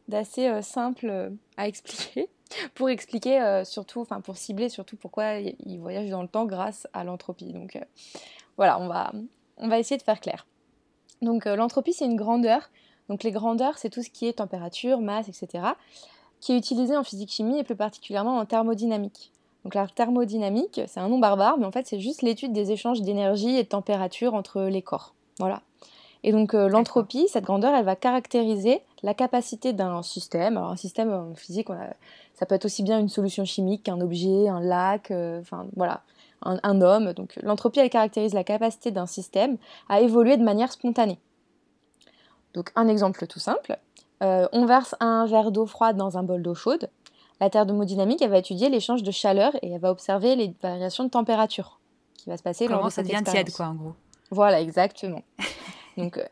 [0.10, 2.30] d'assez euh, simple à expliquer,
[2.76, 7.04] pour expliquer surtout, enfin pour cibler surtout pourquoi il voyage dans le temps grâce à
[7.04, 7.52] l'entropie.
[7.52, 7.80] Donc
[8.58, 9.12] voilà, on va,
[9.58, 10.46] on va essayer de faire clair.
[11.24, 12.70] Donc l'entropie c'est une grandeur.
[13.10, 15.64] Donc les grandeurs c'est tout ce qui est température, masse, etc
[16.40, 19.32] qui est utilisé en physique-chimie et plus particulièrement en thermodynamique.
[19.64, 23.02] Donc la thermodynamique, c'est un nom barbare, mais en fait c'est juste l'étude des échanges
[23.02, 25.16] d'énergie et de température entre les corps.
[25.40, 25.62] Voilà.
[26.24, 30.58] Et donc euh, l'entropie, cette grandeur, elle va caractériser la capacité d'un système.
[30.58, 31.68] Alors un système en physique,
[32.34, 36.02] ça peut être aussi bien une solution chimique qu'un objet, un lac, euh, enfin voilà,
[36.44, 37.14] un, un, homme.
[37.14, 39.58] Donc l'entropie, elle caractérise la capacité d'un système
[39.90, 41.20] à évoluer de manière spontanée.
[42.56, 43.78] Donc un exemple tout simple,
[44.26, 46.90] euh, on verse un verre d'eau froide dans un bol d'eau chaude.
[47.40, 51.10] La thermodynamique, elle va étudier l'échange de chaleur et elle va observer les variations de
[51.10, 51.80] température
[52.16, 53.94] qui va se passer Comment lors de ça devient tiède, quoi, en gros?
[54.32, 55.22] Voilà, exactement.
[55.98, 56.24] Donc, euh,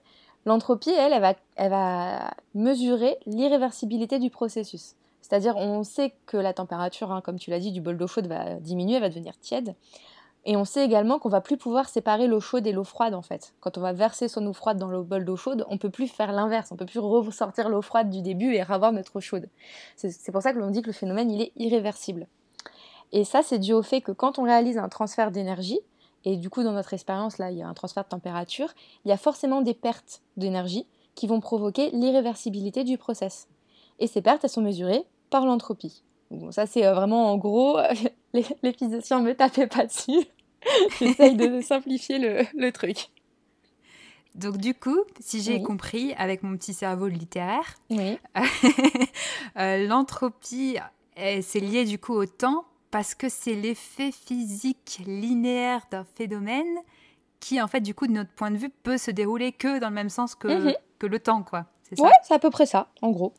[0.45, 4.95] l'entropie, elle, elle va, mesurer l'irréversibilité du processus.
[5.21, 8.27] C'est-à-dire, on sait que la température, hein, comme tu l'as dit, du bol d'eau chaude
[8.27, 9.75] va diminuer, va devenir tiède.
[10.45, 13.21] Et on sait également qu'on va plus pouvoir séparer l'eau chaude et l'eau froide en
[13.21, 13.53] fait.
[13.61, 16.07] Quand on va verser son eau froide dans le bol d'eau chaude, on peut plus
[16.07, 19.47] faire l'inverse, on peut plus ressortir l'eau froide du début et avoir notre eau chaude.
[19.95, 22.27] C'est pour ça que l'on dit que le phénomène il est irréversible.
[23.13, 25.79] Et ça c'est dû au fait que quand on réalise un transfert d'énergie,
[26.25, 28.73] et du coup dans notre expérience là il y a un transfert de température,
[29.05, 33.47] il y a forcément des pertes d'énergie qui vont provoquer l'irréversibilité du process.
[33.99, 36.03] Et ces pertes elles sont mesurées par l'entropie.
[36.33, 37.79] Bon, ça c'est euh, vraiment en gros,
[38.33, 40.25] les, les physiciens me tapaient pas dessus.
[40.99, 43.09] J'essaye de simplifier le, truc.
[44.35, 47.77] Donc du coup, si j'ai compris avec mon petit cerveau littéraire,
[49.57, 50.77] euh, l'entropie,
[51.15, 56.77] c'est lié du coup au temps parce que c'est l'effet physique linéaire d'un phénomène
[57.39, 59.89] qui, en fait, du coup, de notre point de vue, peut se dérouler que dans
[59.89, 60.75] le même sens que, mhm.
[60.97, 61.65] que le temps, quoi.
[61.83, 63.33] C'est ouais, c'est à peu près ça, en gros.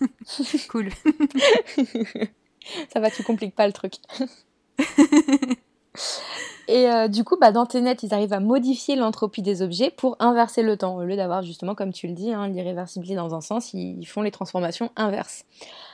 [0.68, 0.90] cool.
[2.92, 3.94] ça va, tu compliques pas le truc.
[6.68, 10.16] Et euh, du coup, bah, dans Tenet, ils arrivent à modifier l'entropie des objets pour
[10.18, 10.96] inverser le temps.
[10.96, 14.22] Au lieu d'avoir justement, comme tu le dis, hein, l'irréversibilité dans un sens, ils, font
[14.22, 15.44] les transformations inverses.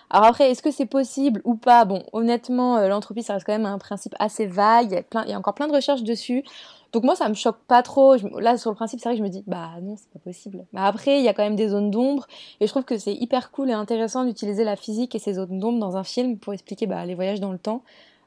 [0.09, 1.85] Alors après, est-ce que c'est possible ou pas?
[1.85, 4.87] Bon, honnêtement, euh, l'entropie, ça reste quand même un principe assez vague.
[4.91, 6.43] Il y, a plein, il y a encore plein de recherches dessus.
[6.93, 8.17] Donc moi, ça me choque pas trop.
[8.39, 10.67] là, sur le principe, c'est vrai que je me dis, bah non, c'est pas possible.
[10.73, 12.27] Mais après, il y a quand même des zones d'ombre.
[12.61, 15.59] Et je trouve que c'est hyper cool et intéressant d'utiliser la physique et ces zones
[15.59, 17.83] d'ombre dans un film pour expliquer bah, les voyages dans le temps.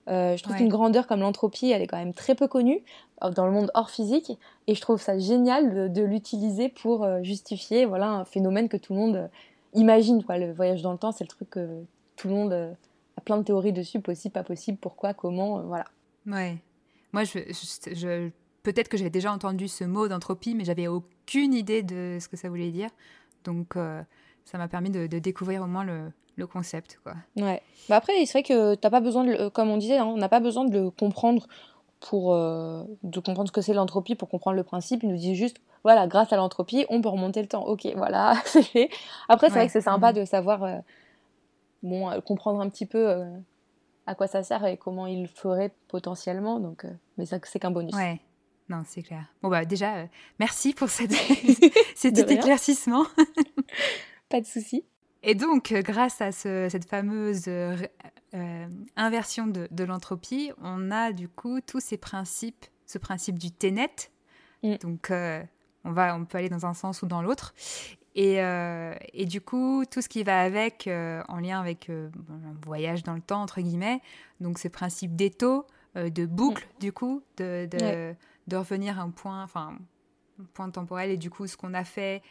[0.08, 2.84] Euh, je trouve qu'une grandeur comme l'entropie, elle est quand même très peu connue
[3.24, 7.24] euh, dans le monde hors physique, et je trouve ça génial de, l'utiliser pour euh,
[7.24, 9.30] justifier voilà un phénomène que tout le monde
[9.74, 10.24] imagine.
[10.24, 10.38] Quoi.
[10.38, 11.84] Le voyage dans le temps, c'est le truc que
[12.18, 15.86] tout le monde a plein de théories dessus, possible, pas possible, pourquoi, comment, voilà.
[16.28, 16.58] Ouais.
[17.12, 17.40] Moi, je,
[17.94, 18.30] je,
[18.66, 22.36] peut-être que j'avais déjà entendu ce mot d'entropie, mais j'avais aucune idée de ce que
[22.36, 22.90] ça voulait dire.
[23.46, 23.76] Donc,
[24.46, 27.00] ça m'a permis de, découvrir au moins le, le concept.
[27.04, 27.14] Quoi.
[27.38, 27.62] Ouais.
[27.90, 30.30] Bah après, c'est vrai que t'as pas besoin, de, comme on disait, hein, on n'a
[30.30, 31.48] pas besoin de le comprendre
[32.00, 35.04] pour euh, de comprendre ce que c'est l'entropie pour comprendre le principe.
[35.04, 37.66] Il nous dit juste, voilà, grâce à l'entropie, on peut remonter le temps.
[37.66, 38.90] Ok, voilà, c'est fait.
[39.30, 40.20] Après, c'est vrai que c'est sympa mhm.
[40.20, 40.78] de savoir, euh,
[41.84, 43.26] bon, euh, comprendre un petit peu
[44.06, 46.60] à quoi ça sert et comment il ferait potentiellement.
[46.60, 46.86] Donc,
[47.18, 47.96] mais ça, c'est qu'un bonus.
[47.96, 48.20] Ouais.
[48.70, 49.26] Non, c'est clair.
[49.42, 50.08] Bon, bah, déjà,
[50.40, 51.14] merci pour cette...
[51.96, 53.06] cet éclaircissement.
[54.30, 54.84] Pas de souci.
[55.28, 57.76] Et donc, euh, grâce à cette fameuse euh,
[58.36, 63.90] euh, inversion de, l'entropie, on a du coup tous ces principes, ce principe du Ténet.
[64.62, 64.76] Mm.
[64.84, 67.56] Donc, on, va, on peut aller dans un sens ou dans l'autre.
[68.14, 68.36] Et,
[69.14, 72.12] et, du coup, tout ce qui va avec, en lien avec un
[72.66, 74.00] voyage dans le temps, entre guillemets,
[74.40, 76.80] donc ce principe d'étau, de boucle, mm.
[76.80, 78.16] du coup, de, de,
[78.52, 79.78] revenir à un point, enfin,
[80.40, 82.22] un point temporel, et du coup, ce qu'on a fait,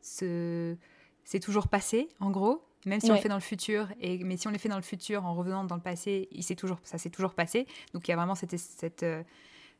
[0.00, 0.76] ce
[1.24, 2.62] c'est toujours passé, en gros.
[2.86, 4.76] Même si on le fait dans le futur, et, mais si on les fait dans
[4.76, 7.66] le futur en revenant dans le passé, il toujours, ça s'est toujours passé.
[7.94, 9.22] Donc il y a vraiment cette, cette, euh,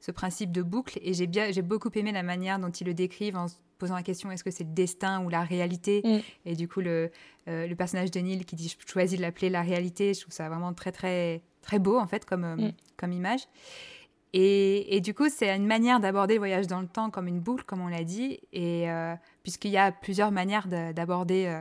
[0.01, 0.99] ce principe de boucle.
[1.03, 1.27] Et j'ai,
[1.63, 4.51] beaucoup aimé la manière dont ils le décrivent en se posant la question est-ce que
[4.51, 6.01] c'est le destin ou la réalité?
[6.03, 6.21] Mm.
[6.47, 7.11] Et du coup, le,
[7.49, 10.33] euh, le personnage de Neil qui dit je choisis de l'appeler la réalité, je trouve
[10.33, 12.73] ça vraiment très, très, très beau en fait comme, euh, mm.
[12.97, 13.43] comme image.
[14.37, 17.38] Et, et, du coup, c'est une manière d'aborder le voyage dans le temps comme une
[17.38, 18.40] boucle, comme on l'a dit.
[18.53, 18.88] Et
[19.44, 21.61] puisqu'il y a plusieurs manières d'aborder euh,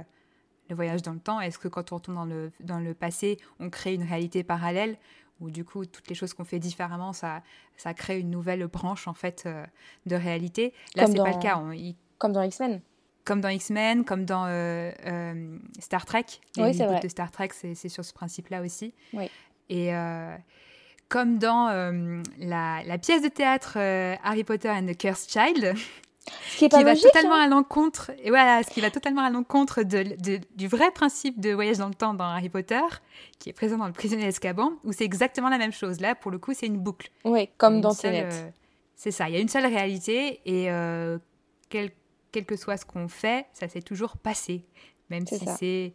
[0.69, 1.39] le voyage dans le temps.
[1.39, 4.97] Est-ce que quand on retourne dans le, dans le passé, on crée une réalité parallèle
[5.39, 7.43] ou du coup toutes les choses qu'on fait différemment, ça,
[7.75, 9.65] ça crée une nouvelle branche en fait euh,
[10.05, 10.73] de réalité?
[10.95, 11.62] Là, c'est pas le cas.
[12.17, 12.81] Comme dans X-Men.
[13.25, 16.25] Comme dans X-Men, comme dans euh, Star Trek.
[16.55, 17.01] Les oui, c'est vrai.
[17.01, 18.93] de Star Trek, c'est sur ce principe-là aussi.
[19.13, 19.29] Oui.
[19.69, 19.91] Et
[21.13, 21.67] comme dans
[22.39, 25.76] la, la, pièce de théâtre Harry Potter and the Cursed Child,
[26.52, 27.43] ce qui, est pas va totalement hein.
[27.43, 31.52] à l'encontre, et voilà, ce qui va totalement à l'encontre de, du vrai principe de
[31.52, 32.82] voyage dans le temps dans Harry Potter,
[33.39, 35.99] qui est présent dans le prisonnier d'Azkaban, où c'est exactement la même chose.
[35.99, 37.12] Là, pour le coup, c'est une boucle.
[37.26, 38.30] Oui, comme dans Tenet.
[38.32, 38.49] Euh,
[38.95, 41.17] c'est ça, il y a une seule réalité, et euh,
[41.69, 41.91] quel,
[42.32, 44.65] quel, que soit ce qu'on fait, ça s'est toujours passé,
[45.10, 45.93] même si c'est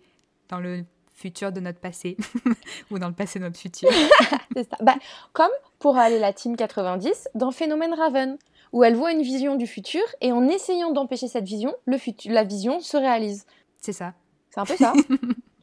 [0.48, 0.84] dans le
[1.18, 2.16] futur de notre passé,
[2.90, 3.88] ou dans le passé de notre futur.
[4.56, 4.76] c'est ça.
[4.80, 4.94] Bah,
[5.32, 8.38] comme pour aller la team 90 dans Phénomène Raven
[8.72, 11.98] où elle voit une vision du futur et en essayant d'empêcher cette vision, le
[12.32, 13.46] la vision se réalise.
[13.80, 14.14] C'est ça.
[14.50, 14.92] C'est un peu ça.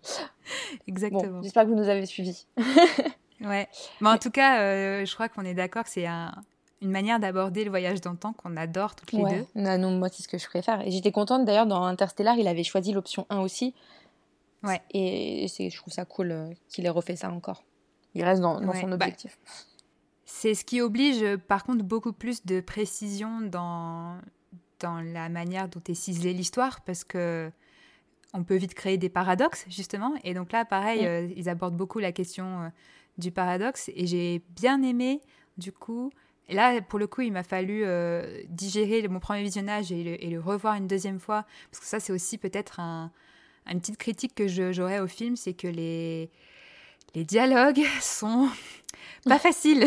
[0.87, 1.41] Exactement.
[1.41, 2.47] J'espère que vous nous avez suivis.
[3.41, 3.67] ouais.
[4.01, 7.63] Mais en tout cas, euh, je crois qu'on est d'accord que c'est une manière d'aborder
[7.63, 9.45] le voyage dans le temps qu'on adore toutes les deux.
[9.55, 10.81] Non, non, moi, c'est ce que je préfère.
[10.85, 13.73] Et j'étais contente d'ailleurs, dans Interstellar, il avait choisi l'option 1 aussi.
[14.65, 14.81] Ouais.
[14.91, 17.63] Et, je trouve ça cool euh, qu'il ait refait ça encore.
[18.13, 19.37] Il reste dans, son bah, objectif.
[20.25, 24.17] C'est ce qui oblige par contre beaucoup plus de précision dans,
[24.79, 27.51] dans la manière dont est ciselée l'histoire parce que
[28.33, 31.99] on peut vite créer des paradoxes justement et donc là pareil euh, ils abordent beaucoup
[31.99, 32.69] la question euh,
[33.17, 35.21] du paradoxe et j'ai bien aimé
[35.57, 36.11] du coup
[36.49, 40.75] là pour le coup il m'a fallu euh, digérer mon premier visionnage et le, revoir
[40.75, 43.11] une deuxième fois parce que ça c'est aussi peut-être un,
[43.67, 46.29] une petite critique que j'aurais au film c'est que les
[47.15, 48.49] les dialogues sont
[49.25, 49.85] pas faciles.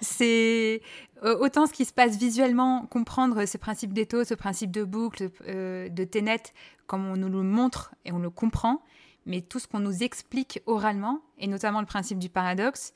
[0.00, 0.80] c'est
[1.22, 5.88] autant ce qui se passe visuellement, comprendre ce principe d'étau, ce principe de boucle, euh,
[5.88, 6.42] de ténet,
[6.86, 8.82] comme on nous le montre et on le comprend,
[9.26, 12.92] mais tout ce qu'on nous explique oralement, et notamment le principe du paradoxe,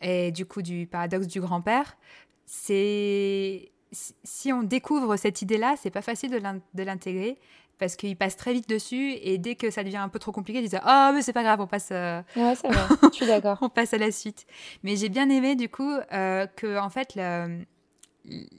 [0.00, 1.96] et du coup du paradoxe du grand-père,
[2.44, 7.38] c'est si on découvre cette idée-là, c'est pas facile de l'intégrer
[7.82, 10.60] parce qu'il passe très vite dessus et dès que ça devient un peu trop compliqué,
[10.60, 11.88] il disent oh mais c'est pas grave, on passe.
[11.90, 12.96] Euh, ouais, c'est vrai.
[13.10, 13.58] Je suis d'accord.
[13.60, 14.46] on passe à la suite.
[14.84, 17.48] Mais j'ai bien aimé du coup euh, que en fait la,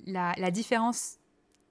[0.05, 1.19] la, différence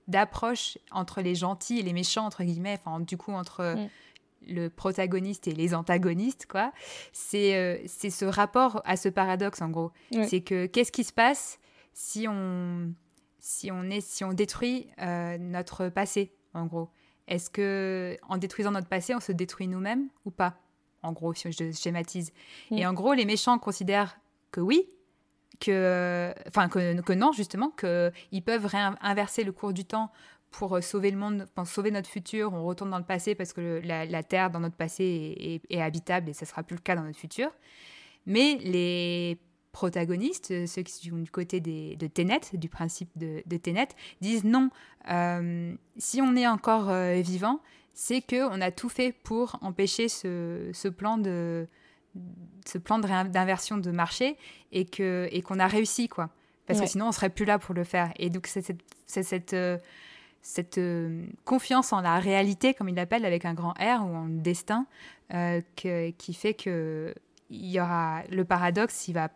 [0.09, 3.89] d'approche entre les gentils et les méchants entre guillemets, enfin du coup entre mm.
[4.55, 6.73] le protagoniste et les antagonistes quoi,
[7.13, 9.93] c'est euh, c'est ce rapport à ce paradoxe en gros.
[10.27, 11.59] C'est que qu'est-ce qui se passe
[11.93, 12.95] si on
[13.41, 14.89] si on est si on détruit
[15.39, 16.89] notre passé en gros?
[17.29, 20.57] Est-ce que en détruisant notre passé, on se détruit nous-mêmes ou pas?
[21.03, 22.33] En gros, si je schématise.
[22.71, 22.79] Mm.
[22.79, 24.19] Et en gros, les méchants considèrent
[24.51, 24.87] que oui,
[25.61, 28.69] que, enfin que, que non justement, qu'ils peuvent
[29.01, 30.11] inverser le cours du temps
[30.51, 32.53] pour sauver le monde, pour sauver notre futur.
[32.53, 36.33] On retourne dans le passé parce que la, Terre dans notre passé est, habitable et
[36.33, 37.51] ça sera plus le cas dans notre futur.
[38.27, 39.39] Mais les
[39.73, 43.89] protagonistes, euh, ceux qui sont du côté des, de Ténet, du principe de, de Ténet,
[44.21, 44.71] disent non,
[45.11, 47.61] euh, si on est encore euh, vivant,
[47.95, 51.67] c'est que on a tout fait pour empêcher ce, ce plan de
[52.67, 54.37] ce plan d'inversion de marché
[54.71, 56.29] et que et qu'on a réussi quoi.
[56.67, 58.13] Parce que sinon on serait plus là pour le faire.
[58.17, 59.79] Et donc c'est cette, cette euh,
[60.43, 60.81] cette
[61.45, 64.87] confiance en la réalité, comme il l'appelle, avec un grand R ou en destin,
[65.77, 67.15] qui fait que
[67.53, 69.29] il y aura le paradoxe, il va,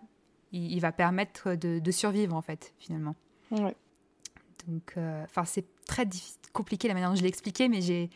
[0.53, 3.15] il, va permettre de, survivre en fait finalement.
[3.51, 6.09] Donc, euh, enfin, c'est très
[6.53, 8.11] compliqué la manière dont je l'ai expliqué, mais j'ai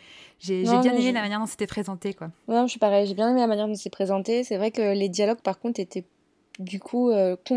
[0.49, 2.31] bien aimé la manière dont c'était présenté quoi.
[2.49, 4.43] Non, je suis pareil, j'ai bien aimé la manière dont c'est présenté.
[4.45, 6.05] C'est vrai que les dialogues, par contre, étaient
[6.59, 7.13] du coup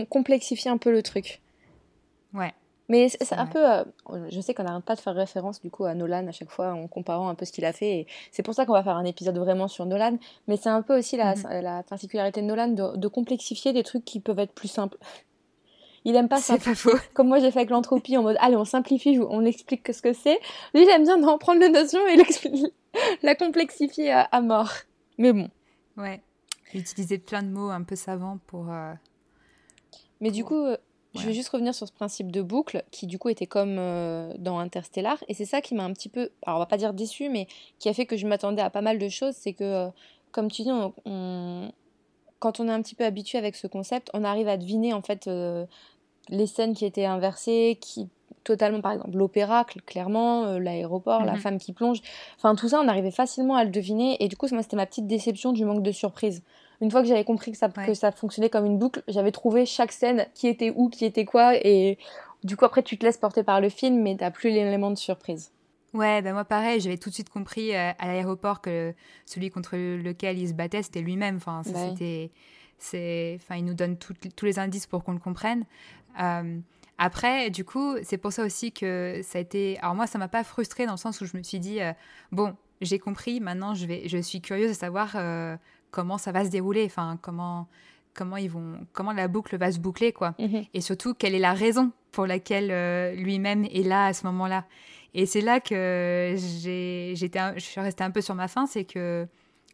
[0.10, 1.42] complexifiés un peu le truc.
[2.34, 2.54] Ouais.
[2.90, 3.60] Mais c'est un peu.
[3.66, 3.84] Euh,
[4.30, 6.74] je sais qu'on n'arrête pas de faire référence du coup à Nolan à chaque fois
[6.74, 8.00] en comparant un peu ce qu'il a fait.
[8.00, 10.18] Et c'est pour ça qu'on va faire un épisode vraiment sur Nolan.
[10.48, 11.62] Mais c'est un peu aussi la, mhm.
[11.62, 14.98] la particularité de Nolan de, complexifier des trucs qui peuvent être plus simples.
[16.04, 16.92] Il aime pas simplifier.
[16.92, 20.02] Pas Comme moi j'ai fait avec l'entropie en mode allez on simplifie, on explique ce
[20.02, 20.40] que c'est.
[20.74, 22.18] Lui il aime bien d'en prendre les notions et
[23.24, 24.72] la complexifier à, mort.
[25.18, 25.50] Mais bon.
[25.96, 26.22] Ouais.
[26.74, 28.70] Utiliser plein de mots un peu savants pour.
[28.70, 28.94] Euh,
[30.20, 30.66] Mais du coup,
[31.16, 34.34] je vais juste revenir sur ce principe de boucle qui du coup était comme euh,
[34.40, 35.24] dans Interstellar.
[35.28, 37.48] Et c'est ça qui m'a un petit peu, alors on va pas dire déçu, mais
[37.80, 39.88] qui a fait que je m'attendais à pas mal de choses, c'est que euh,
[40.32, 40.72] comme tu dis,
[42.40, 45.02] quand on est un petit peu habitué avec ce concept, on arrive à deviner en
[45.02, 45.66] fait euh,
[46.30, 48.10] les scènes qui étaient inversées, qui
[48.44, 51.40] totalement par exemple l'opéra clairement l'aéroport la mhm.
[51.40, 52.02] femme qui plonge.
[52.36, 54.18] Enfin tout ça on arrivait facilement à le deviner.
[54.24, 56.42] Et du coup moi c'était ma petite déception du manque de surprise
[56.84, 59.66] une fois que j'avais compris que ça, que ça fonctionnait comme une boucle, j'avais trouvé
[59.66, 61.98] chaque scène, qui était où, qui était quoi, et
[62.44, 64.98] du coup après tu te laisses porter par le film, mais t'as plus l'élément de
[64.98, 65.52] surprise.
[65.94, 68.94] Ouais, ben moi pareil, j'avais tout de suite compris euh, à l'aéroport que
[69.26, 71.38] celui contre lequel il se battait, c'était lui-même.
[71.38, 72.32] Enfin, c'était,
[72.78, 75.64] c'est, enfin, il nous donne tous les indices pour qu'on le comprenne.
[76.20, 76.60] Euh,
[76.98, 79.80] après, du coup, c'est pour ça aussi que ça a été.
[79.80, 81.94] Alors moi, ça m'a pas frustré dans le sens où je me suis dit, euh,
[82.32, 83.40] bon, j'ai compris.
[83.40, 85.16] Maintenant, je vais, je suis curieuse de savoir
[85.94, 87.68] comment ça va se dérouler, enfin comment
[88.14, 90.34] comment ils vont comment la boucle va se boucler quoi.
[90.40, 90.66] Mhm.
[90.74, 94.66] Et surtout quelle est la raison pour laquelle euh, lui-même est là à ce moment-là.
[95.14, 99.28] Et c'est là que j'étais je suis restée un peu sur ma faim, c'est que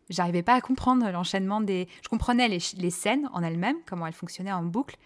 [0.09, 4.13] j'arrivais pas à comprendre l'enchaînement des je comprenais les, les scènes en elles-mêmes, comment elles
[4.13, 4.97] fonctionnaient en boucle,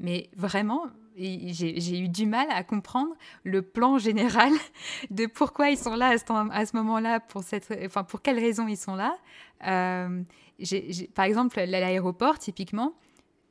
[0.00, 4.52] mais vraiment j'ai eu du mal à comprendre le plan général
[5.10, 8.66] de pourquoi ils sont là à ce, ce moment-là, pour, cette, enfin, pour quelles raisons
[8.66, 9.16] ils sont là.
[9.66, 10.22] Euh,
[11.14, 12.94] par exemple, l'aéroport, typiquement,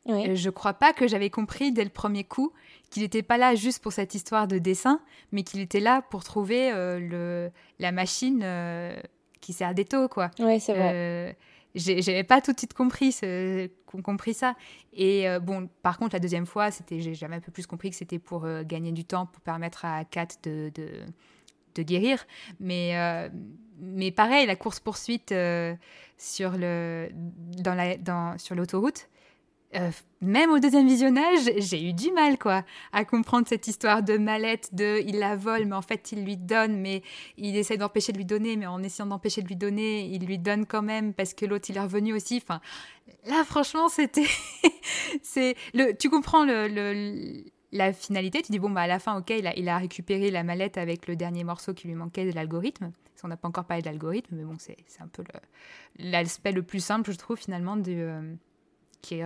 [0.10, 2.52] euh, je ne crois pas que j'avais compris dès le premier coup
[2.90, 5.00] qu'il n'était pas là juste pour cette histoire de dessin,
[5.32, 8.96] mais qu'il était là pour trouver euh, le, la machine euh,
[9.42, 10.30] qui sert d'étau, quoi.
[10.40, 11.36] Oui, c'est vrai.
[11.74, 13.68] j'avais pas tout de suite compris, ce,
[14.04, 14.56] compris ça.
[14.94, 17.96] Et bon, par contre, la deuxième fois, c'était, j'ai jamais un peu plus compris que
[17.96, 20.90] c'était pour gagner du temps, pour permettre à Kat de, de,
[21.76, 22.26] de guérir.
[22.60, 22.94] Mais
[23.80, 25.76] mais pareil, la course-poursuite euh,
[26.24, 27.10] sur le,
[27.62, 29.10] dans la, dans, sur l'autoroute,
[29.76, 29.90] euh,
[30.22, 34.74] même au deuxième visionnage, j'ai eu du mal quoi à comprendre cette histoire de mallette,
[34.74, 37.02] de il la vole, mais en fait il lui donne, mais
[37.38, 40.38] il essaie d'empêcher de lui donner, mais en essayant d'empêcher de lui donner, il lui
[40.38, 42.42] donne quand même parce que l'autre il est revenu aussi.
[42.42, 42.62] Enfin,
[43.26, 44.28] là franchement c'était,
[45.24, 49.18] c'est le, tu comprends le, le la finalité, tu dis bon bah à la fin
[49.18, 52.26] ok il a, il a récupéré la mallette avec le dernier morceau qui lui manquait
[52.26, 52.92] de l'algorithme.
[53.26, 55.24] On n'a pas encore parlé de l'algorithme, mais bon c'est un peu
[55.98, 58.36] l'aspect le, plus simple je trouve finalement de, euh,
[59.02, 59.22] qui,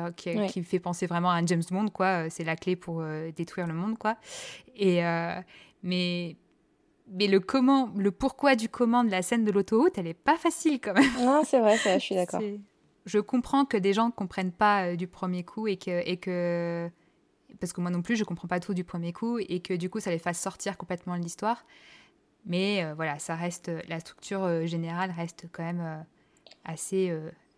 [0.50, 2.30] qui, fait penser vraiment à un James Bond quoi.
[2.30, 4.18] C'est la clé pour euh, détruire le monde quoi.
[4.76, 5.42] Et euh,
[5.82, 6.36] mais
[7.10, 10.38] mais le comment, le pourquoi du comment de la scène de l'autoroute, elle est pas
[10.38, 11.12] facile quand même.
[11.20, 12.42] Non, c'est vrai, je suis d'accord.
[13.06, 16.92] Je comprends que des gens ne comprennent pas du premier coup et que, et que
[17.60, 19.90] parce que moi non plus, je comprends pas tout du premier coup et que du
[19.90, 21.66] coup, ça les fasse sortir complètement de l'histoire.
[22.46, 25.98] Mais euh, voilà, ça reste, la structure euh, générale reste quand même euh,
[26.64, 27.14] assez,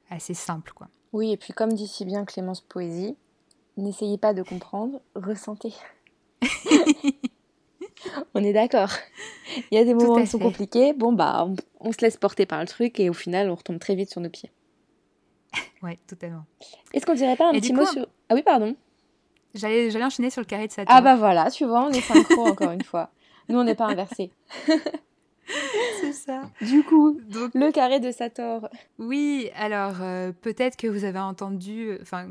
[0.10, 0.88] assez simple, quoi.
[1.12, 3.16] Oui, et puis comme dit si bien Clémence Poésie,
[3.78, 5.74] n'essayez pas de comprendre, ressentez.
[8.34, 8.92] on est d'accord.
[9.72, 10.94] Il y a des moments qui sont compliqués.
[10.94, 13.80] Bon, bah, on, on, se laisse porter par le truc et au final, on retombe
[13.80, 14.52] très vite sur nos pieds.
[15.82, 16.46] ouais, totalement.
[16.94, 18.08] Est-ce qu'on dirait pas un petit mot sur.
[18.30, 18.76] Ah oui, pardon.
[19.56, 20.96] J'allais enchaîner sur le carré de Sator.
[20.96, 23.12] Ah bah voilà, tu vois, on est synchro encore une fois.
[23.50, 24.32] Nous, on n'est pas inversés.
[26.02, 26.44] C'est ça.
[26.62, 28.70] Du coup, Donc, le carré de Sator.
[29.00, 32.28] Oui, alors euh, peut-être que vous avez entendu, enfin,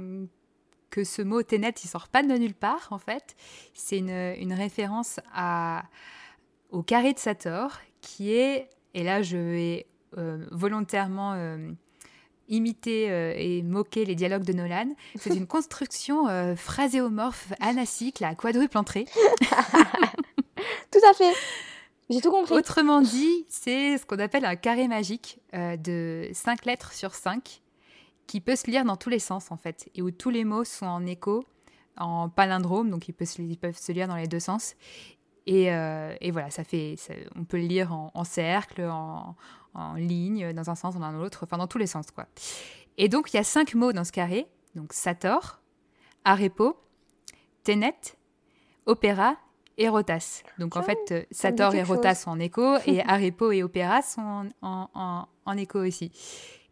[0.91, 3.37] que ce mot Ténet, il sort pas de nulle part en fait.
[3.75, 5.83] C'est une, une, référence à,
[6.71, 11.71] au carré de Sator, qui est, et là je vais euh, volontairement euh,
[12.49, 14.95] imiter euh, et moquer les dialogues de Nolan.
[15.17, 19.07] C'est une construction euh, phraséomorphe anacycle à quadruple entrée.
[20.91, 21.33] Tout à fait.
[22.11, 22.55] J'ai tout compris.
[22.55, 27.61] Autrement dit, c'est ce qu'on appelle un carré magique euh, de 5 lettres sur 5
[28.27, 30.65] qui peut se lire dans tous les sens en fait et où tous les mots
[30.65, 31.45] sont en écho,
[31.99, 34.75] en palindrome, donc ils peuvent se, ils peuvent se lire dans les deux sens.
[35.49, 36.97] Et, euh, et voilà, ça fait,
[37.35, 39.35] on peut le lire en, cercle, en,
[39.73, 42.27] en, ligne, dans un sens, dans l'autre, enfin dans tous les sens quoi.
[42.99, 45.63] Et donc il y a cinq mots dans ce carré, donc Sator,
[46.27, 46.77] Arepo,
[47.65, 47.95] Tenet,
[48.85, 49.37] Opéra
[49.79, 50.43] et Rotas.
[50.59, 54.51] Donc en fait, euh, Sator et Rotas sont en écho et Arepo et Opéra sont
[54.61, 56.13] en, en, écho aussi.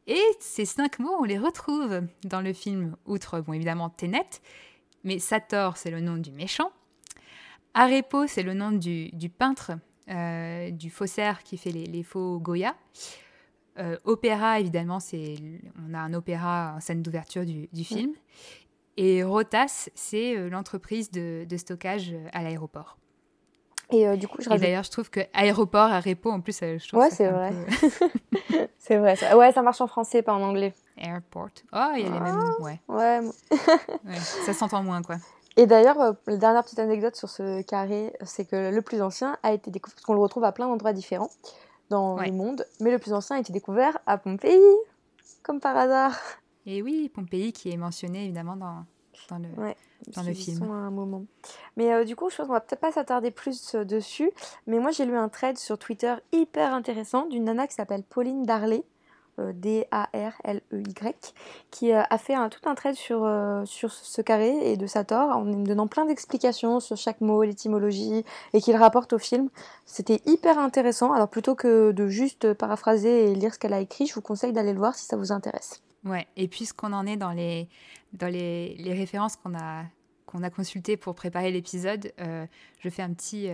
[0.07, 4.29] Et ces cinq mots, on les retrouve dans le film, outre, bon, évidemment, Tenet,
[5.03, 6.71] mais Sator, c'est le nom du méchant.
[7.79, 9.73] Arepo, c'est le nom du, du peintre,
[10.09, 12.75] euh, du faussaire qui fait les, les faux Goya.
[13.79, 15.35] Euh, opéra, évidemment, c'est
[15.87, 18.13] on a un opéra en scène d'ouverture du, du, film.
[18.97, 22.97] Et Rotas, c'est euh, l'entreprise de, de, stockage à l'aéroport.
[23.91, 24.65] Et euh, du coup, je rajoute...
[24.65, 27.53] d'ailleurs, je trouve que aéroport, aéroport, en plus, je trouve ouais, c'est vrai.
[28.79, 29.17] c'est vrai.
[29.17, 29.37] Ça...
[29.37, 30.73] Ouais, ça marche en français, pas en anglais.
[30.97, 31.51] Airport.
[31.75, 32.41] Oh, il y a les mêmes.
[32.41, 32.81] Ah, ouais.
[32.89, 33.21] Ouais.
[33.21, 34.15] ouais.
[34.17, 35.17] Ça s'entend moins, quoi.
[35.57, 39.53] Et d'ailleurs, la dernière petite anecdote sur ce carré, c'est que le plus ancien a
[39.53, 41.31] été découvert, parce qu'on le retrouve à plein d'endroits différents
[41.89, 44.61] dans le monde, mais le plus ancien a été découvert à Pompéi,
[45.43, 46.19] comme par hasard.
[46.67, 48.85] Et oui, Pompéi qui est mentionné évidemment dans,
[49.31, 49.49] dans le,
[50.15, 50.63] dans le film.
[50.65, 51.25] À un moment.
[51.77, 54.31] Mais euh, du coup, je pense qu'on va peut-être pas s'attarder plus euh, dessus,
[54.67, 58.43] mais moi j'ai lu un thread sur Twitter hyper intéressant d'une nana qui s'appelle Pauline
[58.43, 58.83] Darley, euh,
[59.39, 61.35] D-A-R-L-E-Y,
[61.71, 65.37] qui euh, a fait tout un trait sur, euh, sur ce carré et de Sator
[65.37, 69.49] en me donnant plein d'explications sur chaque mot, l'étymologie, et qu'il rapporte au film.
[69.85, 71.13] C'était hyper intéressant.
[71.13, 74.53] Alors plutôt que de juste paraphraser et lire ce qu'elle a écrit, je vous conseille
[74.53, 75.83] d'aller le voir si ça vous intéresse.
[76.05, 77.69] Ouais, et puisqu'on en est dans les,
[78.13, 79.83] dans les, les références qu'on a,
[80.25, 83.51] qu'on a consultées pour préparer l'épisode, je fais un petit,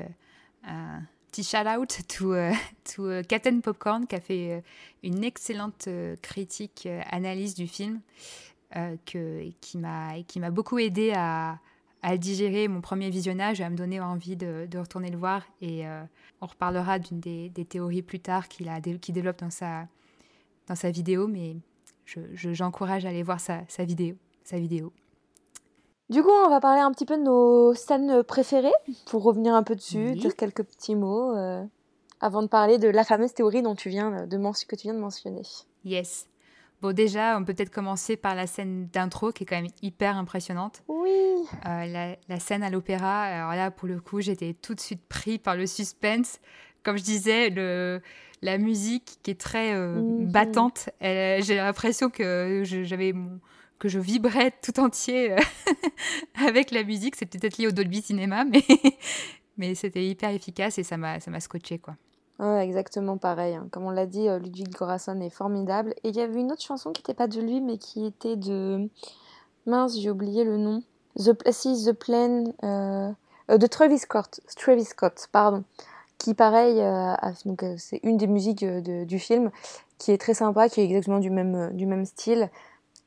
[1.32, 2.54] petit shout out to, uh,
[2.84, 3.22] to uh,
[3.62, 4.60] Popcorn qui a fait euh,
[5.02, 8.00] une excellente euh, critique, euh, analyse du film
[9.04, 11.58] que, qui m'a beaucoup aidé à,
[12.16, 15.42] digérer mon premier visionnage et à me donner envie de, retourner le voir.
[15.60, 15.84] Et
[16.40, 18.70] on reparlera d'une des, théories plus tard qu'il
[19.02, 19.88] qui développe dans sa,
[20.68, 21.56] dans sa vidéo, mais
[22.06, 24.16] j'encourage je, à aller voir sa vidéo.
[24.42, 24.90] Sa vidéo.
[26.12, 28.74] Du coup, on va parler un petit peu de nos scènes préférées,
[29.06, 31.64] pour revenir un peu dessus, dire quelques petits mots, euh,
[32.20, 34.98] avant de parler de la fameuse théorie dont tu viens de que tu viens de
[34.98, 35.40] mentionner.
[35.86, 36.26] Yes.
[36.82, 40.18] Bon, déjà, on peut peut-être commencer par la scène d'intro, qui est quand même hyper
[40.18, 40.82] impressionnante.
[40.86, 41.08] Oui.
[41.66, 45.38] Euh, la, scène à l'opéra, alors là, pour le coup, j'étais tout de suite pris
[45.38, 46.40] par le suspense.
[46.82, 48.02] Comme je disais, le,
[48.42, 50.30] la musique qui est très euh, mhm.
[50.30, 53.40] battante, j'ai l'impression que j'avais mon
[53.82, 55.36] que je vibrais tout entier euh,
[56.46, 57.16] avec la musique.
[57.16, 58.62] C'est peut-être lié au Dolby Cinéma, mais,
[59.56, 61.96] mais c'était hyper efficace et ça m'a, ça m'a scotché, quoi.
[62.60, 63.54] Exactement pareil.
[63.54, 63.66] Hein.
[63.72, 65.94] Comme on l'a dit, euh, Ludwig Göransson est formidable.
[66.04, 68.36] Et il y avait une autre chanson qui n'était pas de lui, mais qui était
[68.36, 68.88] de...
[69.66, 70.82] Mince, j'ai oublié le nom.
[71.16, 72.52] The Places, The Plane...
[72.62, 73.10] Euh,
[73.48, 74.40] de Travis Scott.
[74.56, 75.64] Travis Scott, pardon.
[76.18, 76.80] Qui, pareil,
[77.44, 79.50] donc, c'est une des musiques du film,
[79.98, 82.48] qui est très sympa, qui est exactement du même, du même style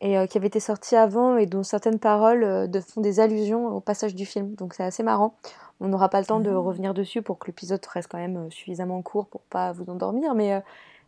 [0.01, 3.19] et euh, qui avait été sorti avant et dont certaines paroles euh, de, font des
[3.19, 4.55] allusions au passage du film.
[4.55, 5.35] Donc c'est assez marrant.
[5.79, 6.57] On n'aura pas le temps de ah.
[6.57, 10.35] revenir dessus pour que l'épisode reste quand même euh, suffisamment court pour pas vous endormir,
[10.35, 10.61] mais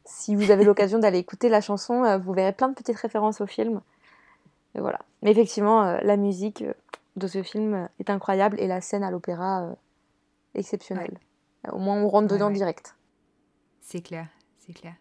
[0.05, 3.45] si vous avez l'occasion d'aller écouter la chanson, vous verrez plein de petites références au
[3.45, 3.81] film.
[4.75, 4.99] Et voilà.
[5.21, 6.63] Mais effectivement, la musique
[7.15, 9.75] de ce film est incroyable et la scène à l'opéra
[10.53, 11.17] exceptionnelle.
[11.71, 12.95] Au moins, on rentre dedans direct.
[13.81, 14.27] C'est clair,
[14.59, 14.93] c'est clair.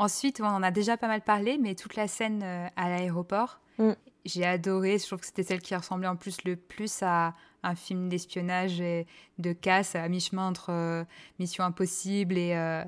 [0.00, 3.60] Ensuite, on en a déjà pas mal parlé, mais toute la scène euh, à l'aéroport,
[3.76, 3.90] mm.
[4.24, 4.96] j'ai adoré.
[4.96, 8.80] Je trouve que c'était celle qui ressemblait en plus le plus à un film d'espionnage
[8.80, 11.04] et de casse à mi-chemin entre euh,
[11.38, 12.82] Mission Impossible et, euh,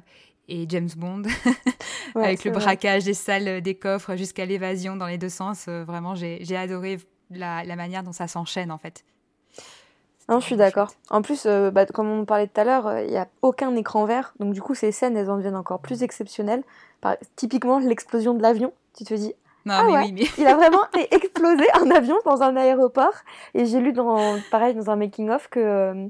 [0.48, 1.24] et James Bond,
[2.14, 5.68] avec le braquage des salles des coffres jusqu'à l'évasion dans les deux sens.
[5.68, 6.96] vraiment, j'ai adoré
[7.28, 9.04] la, la, manière dont ça s'enchaîne en fait.
[10.28, 10.90] Non, je suis d'accord.
[11.10, 14.34] En plus, bah, comme on parlait tout à l'heure, il n'y a aucun écran vert.
[14.38, 16.62] Donc, du coup, ces scènes, elles en deviennent encore plus exceptionnelles
[17.36, 18.72] typiquement l'explosion de l'avion.
[18.96, 20.22] Tu te dis, non, ah mais oui, mais...
[20.38, 23.14] il a vraiment explosé un avion dans un aéroport.
[23.54, 26.06] Et j'ai lu dans, pareil, dans un making of que euh,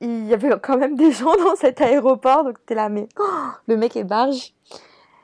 [0.00, 2.44] il y avait quand même des gens dans cet aéroport.
[2.44, 3.24] Donc t'es là, mais oh,
[3.66, 4.52] le mec est barge.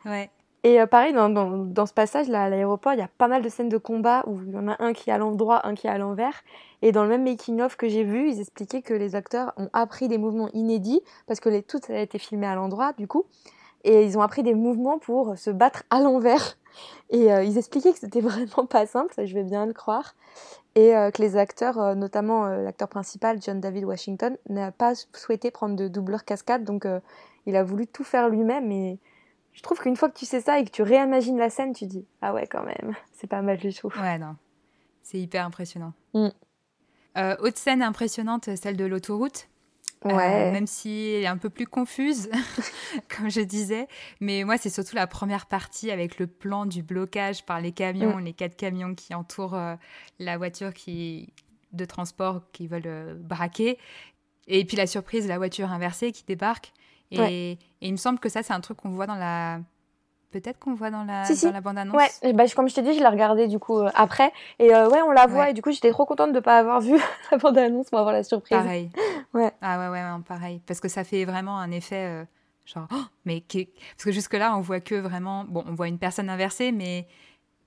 [0.05, 0.31] Ouais.
[0.65, 3.27] Et euh, pareil, dans, dans, dans, ce passage là à l'aéroport, il y a pas
[3.27, 5.67] mal de scènes de combat où il y en a un qui est à l'endroit,
[5.67, 6.45] un qui est à l'envers.
[6.83, 9.71] Et dans le même making of que j'ai vu, ils expliquaient que les acteurs ont
[9.73, 13.25] appris des mouvements inédits parce que les, tout a été filmé à l'endroit du coup
[13.85, 16.57] et ils ont appris des mouvements pour se battre à l'envers.
[17.11, 20.15] Et ils expliquaient que c'était vraiment pas simple, ça je vais bien le croire.
[20.75, 25.89] Et que les acteurs, notamment l'acteur principal, John David Washington, n'a pas souhaité prendre de
[25.89, 26.87] doubleur cascade, donc
[27.47, 28.71] il a voulu tout faire lui-même.
[28.71, 28.99] Et
[29.53, 31.87] je trouve qu'une fois que tu sais ça et que tu réimagines la scène, tu
[31.87, 33.93] dis Ah ouais, quand même, c'est pas mal du tout.
[34.01, 34.37] Ouais, non.
[35.03, 35.93] C'est hyper impressionnant.
[36.15, 36.29] Mm.
[37.17, 39.49] Euh, autre scène impressionnante, celle de l'autoroute.
[40.05, 40.51] Euh, ouais.
[40.51, 42.29] même si elle est un peu plus confuse,
[43.17, 43.87] comme je disais.
[44.21, 48.17] Mais moi, c'est surtout la première partie avec le plan du blocage par les camions,
[48.17, 48.25] mm.
[48.25, 49.77] les quatre camions qui entourent euh,
[50.19, 51.33] la voiture qui,
[51.73, 53.79] de transport qui veulent braquer.
[54.49, 56.73] Et puis la surprise, la voiture inversée qui débarque.
[57.13, 59.61] Et, il me semble que ça, c'est un truc qu'on voit dans la.
[60.33, 61.95] Peut-être qu'on voit dans la, dans la bande-annonce.
[62.23, 64.33] Ouais, bah, comme je t'ai dit, je l'ai regardé du coup euh, après.
[64.59, 65.51] Et euh, ouais, on la voit.
[65.51, 66.99] Et du coup, j'étais trop contente de ne pas avoir vu
[67.31, 68.57] la bande-annonce pour avoir la surprise.
[68.57, 68.91] Pareil.
[69.35, 69.51] Ouais.
[69.63, 70.61] Ah ouais, ouais, pareil.
[70.67, 72.07] Parce que ça fait vraiment un effet.
[72.07, 72.25] Euh,
[72.67, 73.43] genre, oh, mais.
[73.51, 75.45] Parce que jusque-là, on voit que vraiment.
[75.45, 77.07] Bon, on voit une personne inversée, mais.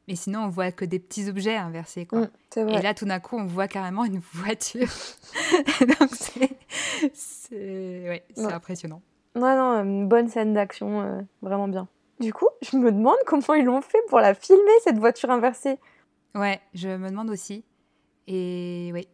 [0.07, 2.05] Mais sinon, on voit que des petits objets inversés.
[2.05, 2.27] Quoi.
[2.55, 4.87] Mm, et là, tout d'un coup, on voit carrément une voiture.
[5.81, 6.09] Donc,
[7.13, 9.01] c'est ouais, impressionnant.
[9.35, 11.87] Ouais, non, une bonne scène d'action, euh, vraiment bien.
[12.19, 15.77] Du coup, je me demande comment ils l'ont fait pour la filmer, cette voiture inversée.
[16.33, 17.63] Ouais, je me demande aussi.
[18.27, 19.07] Et oui,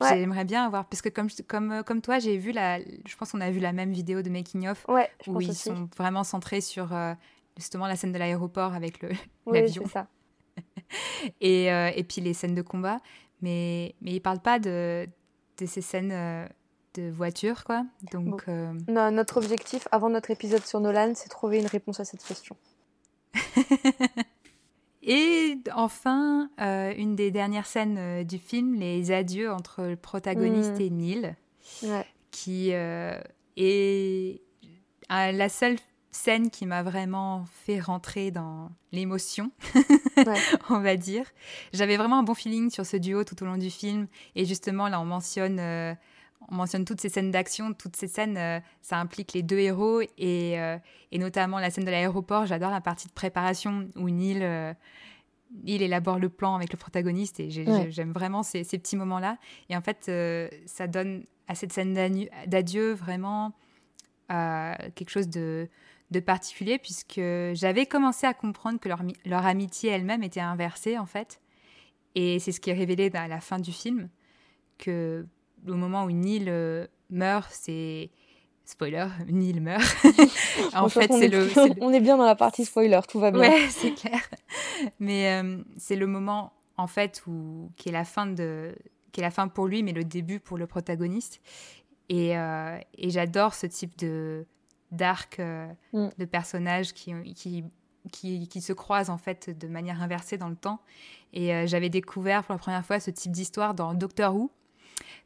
[0.00, 3.32] j'aimerais bien avoir, parce que comme, comme, euh, comme toi, j'ai vu la, je pense
[3.32, 6.60] qu'on a vu la même vidéo de Making of, ouais, où ils sont vraiment centrés
[6.60, 7.14] sur euh,
[7.56, 9.10] justement la scène de l'aéroport avec le
[9.46, 9.82] l'avion.
[9.84, 10.08] Oui, ça.
[11.40, 13.00] et, et puis les scènes de combat,
[13.40, 15.08] mais, mais ils parlent pas de,
[15.58, 16.12] de ces scènes
[16.94, 17.84] de voiture, quoi.
[18.12, 22.04] Donc, euh, non, notre objectif avant notre épisode sur Nolan, c'est trouver une réponse à
[22.04, 22.56] cette question.
[25.02, 30.78] Et enfin, euh, une des dernières scènes euh, du film, les adieux entre le protagoniste
[30.78, 30.80] mm.
[30.80, 31.34] et Neil,
[32.30, 34.42] qui est
[35.08, 35.76] la seule
[36.12, 39.52] scène qui m'a vraiment fait rentrer dans l'émotion,
[40.68, 41.24] on va dire.
[41.72, 44.06] J'avais vraiment un bon feeling sur ce duo tout au long du film.
[44.34, 45.96] Et justement, là, on mentionne
[46.48, 50.00] on mentionne toutes ces scènes d'action, toutes ces scènes, euh, ça implique les deux héros
[50.00, 50.78] et, euh,
[51.12, 52.46] et notamment la scène de l'aéroport.
[52.46, 54.72] J'adore la partie de préparation où Neil, euh,
[55.66, 59.36] élabore le plan avec le protagoniste et j'aime vraiment ces, petits moments-là.
[59.68, 60.10] Et en fait,
[60.66, 61.94] ça donne à cette scène
[62.46, 63.52] d'adieu vraiment
[64.28, 65.68] quelque chose de,
[66.12, 67.20] de particulier puisque
[67.54, 71.40] j'avais commencé à comprendre que leur, leur amitié elle-même était inversée en fait.
[72.14, 74.08] Et c'est ce qui est révélé à la fin du film
[74.78, 75.26] que
[75.66, 78.10] au moment où Neil euh, meurt, c'est
[78.64, 79.96] spoiler, Neil meurt.
[80.74, 81.48] en fait, c'est le,
[81.80, 83.40] On est bien dans la partie spoiler, tout va bien.
[83.40, 84.20] Ouais, c'est clair.
[84.98, 88.74] Mais euh, c'est le moment, en fait, où qui est la fin de,
[89.12, 91.40] qui est la fin pour lui, mais le début pour le protagoniste.
[92.08, 94.46] Et, euh, et j'adore ce type de
[94.90, 95.40] d'arc
[95.92, 96.08] mm.
[96.18, 97.62] de personnages qui, qui,
[98.10, 100.80] qui, qui, se croisent en fait de manière inversée dans le temps.
[101.32, 104.50] Et j'avais découvert pour la première fois ce type d'histoire dans Doctor Who,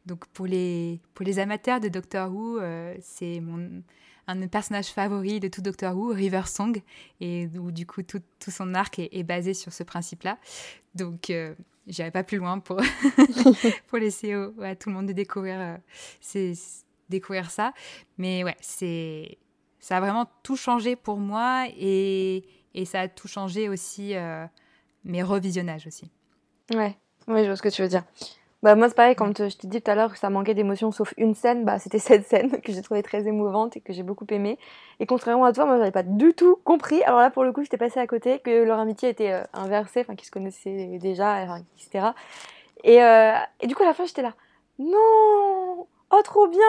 [0.07, 3.83] donc pour les, pour les amateurs de Doctor Who, euh, c'est mon
[4.27, 6.81] un personnage favori de tout Doctor Who, River Song,
[7.21, 10.39] et où du coup tout, tout son arc est, basé sur ce principe-là.
[10.95, 11.55] Donc euh,
[11.87, 12.81] j'irai pas plus loin pour,
[13.89, 15.61] pour laisser à tout le monde de découvrir,
[16.35, 16.55] euh,
[17.11, 17.75] découvrir ça.
[18.17, 19.37] Mais ouais, c'est
[19.85, 24.47] ça a vraiment tout changé pour moi et, et ça a tout changé aussi euh,
[25.05, 26.11] mes revisionnages aussi.
[26.73, 26.97] Ouais,
[27.29, 28.05] oui, je vois ce que tu veux dire.
[28.65, 30.55] Bah, moi, c'est pareil, quand euh, je t'ai dit tout à l'heure que ça manquait
[30.55, 33.93] d'émotion sauf une scène, bah, c'était cette scène que j'ai trouvée très émouvante et que
[33.93, 34.59] j'ai beaucoup aimée.
[35.01, 37.03] Et contrairement à toi, moi, j'avais pas du tout compris.
[37.03, 40.01] Alors là, pour le coup, j'étais passée à côté, que leur amitié était euh, inversée,
[40.01, 41.45] enfin, qu'ils se connaissaient déjà,
[41.77, 42.07] etc.
[42.85, 44.33] Et, euh, et du coup, à la fin, j'étais là,
[44.79, 46.61] non Oh, trop bien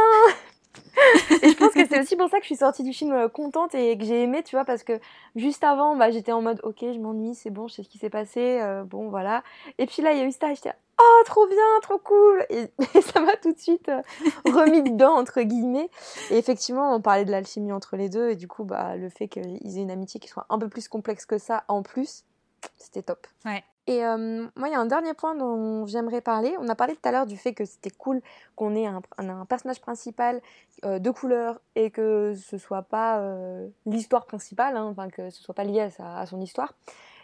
[1.41, 3.27] et je pense que c'est aussi pour ça que je suis sortie du film euh,
[3.27, 4.99] contente et que j'ai aimé, tu vois, parce que
[5.35, 7.97] juste avant, bah, j'étais en mode, ok, je m'ennuie, c'est bon, je sais ce qui
[7.97, 9.43] s'est passé, euh, bon, voilà.
[9.77, 12.69] Et puis là, il y a eu ça, j'étais, oh, trop bien, trop cool Et,
[13.01, 14.01] ça m'a tout de suite euh,
[14.45, 15.89] remis dedans, entre guillemets.
[16.31, 19.27] Et effectivement, on parlait de l'alchimie entre les deux, et du coup, bah, le fait
[19.27, 22.23] qu'ils aient une amitié qui soit un peu plus complexe que ça, en plus,
[22.77, 23.27] c'était top.
[23.45, 23.63] Ouais.
[23.87, 26.55] Et euh, moi, il y a un dernier point dont j'aimerais parler.
[26.59, 28.21] On a parlé tout à l'heure du fait que c'était cool
[28.55, 30.41] qu'on ait un, personnage principal
[30.85, 35.43] euh, de couleur et que ce soit pas euh, l'histoire principale, hein, enfin que ce
[35.43, 36.73] soit pas lié à, sa, à son histoire.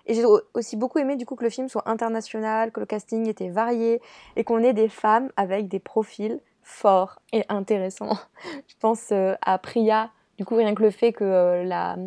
[0.05, 3.27] Et j'ai aussi beaucoup aimé du coup que le film soit international, que le casting
[3.27, 4.01] était varié
[4.35, 8.17] et qu'on ait des femmes avec des profils forts et intéressants.
[8.67, 11.97] Je pense à Priya, du coup rien que le fait que la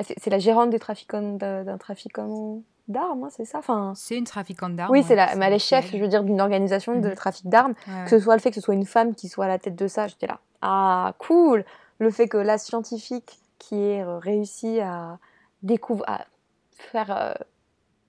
[0.00, 4.76] c'est la gérante des trafiquants d'un trafiquant d'armes, hein, c'est ça enfin, C'est une trafiquante
[4.76, 4.90] d'armes.
[4.90, 7.14] Oui, c'est la, mais elle est chef, je veux dire, d'une organisation de mhm.
[7.14, 7.74] trafic d'armes.
[8.04, 9.76] Que ce soit le fait que ce soit une femme qui soit à la tête
[9.76, 10.40] de ça, j'étais là.
[10.60, 11.64] Ah, cool
[11.98, 15.18] Le fait que la scientifique qui ait réussi à
[15.62, 16.24] découvrir,
[16.72, 17.36] faire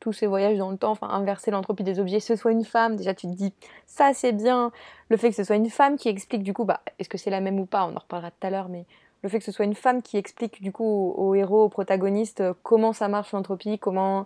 [0.03, 2.97] tous ces voyages dans le temps, enfin inverser l'entropie des objets, ce soit une femme,
[2.97, 3.53] déjà tu te dis
[3.85, 4.73] ça c'est bien.
[5.07, 7.29] Le fait que ce soit une femme qui explique du coup, bah, est-ce que c'est
[7.29, 8.85] la même ou pas, on en reparlera tout à l'heure, mais
[9.21, 12.41] le fait que ce soit une femme qui explique du coup aux, héros, aux protagonistes,
[12.41, 14.25] euh, comment ça marche l'entropie, comment,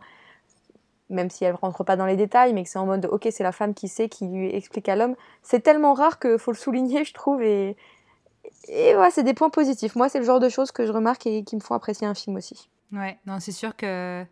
[1.10, 3.44] même si elle rentre pas dans les détails, mais que c'est en mode ok c'est
[3.44, 6.58] la femme qui sait, qui lui explique à l'homme, c'est tellement rare que faut le
[6.58, 7.76] souligner je trouve et
[8.70, 9.96] et ouais, c'est des points positifs.
[9.96, 12.14] Moi, c'est le genre de choses que je remarque et qui me font apprécier un
[12.14, 12.70] film aussi.
[12.94, 14.26] Ouais, non, c'est sûr que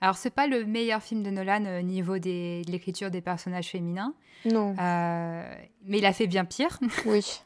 [0.00, 3.68] alors, c'est pas le meilleur film de Nolan au niveau des, de l'écriture des personnages
[3.68, 4.14] féminins.
[4.44, 4.76] Non.
[4.78, 5.54] Euh,
[5.84, 6.78] mais il a fait bien pire.
[7.06, 7.40] Oui.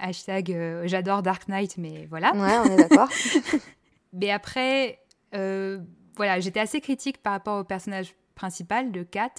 [0.00, 2.32] Hashtag euh, j'adore Dark Knight, mais voilà.
[2.34, 3.08] Ouais, on est d'accord.
[4.12, 5.00] mais après,
[5.34, 5.78] euh,
[6.16, 9.32] voilà, j'étais assez critique par rapport au personnage principal de Kat,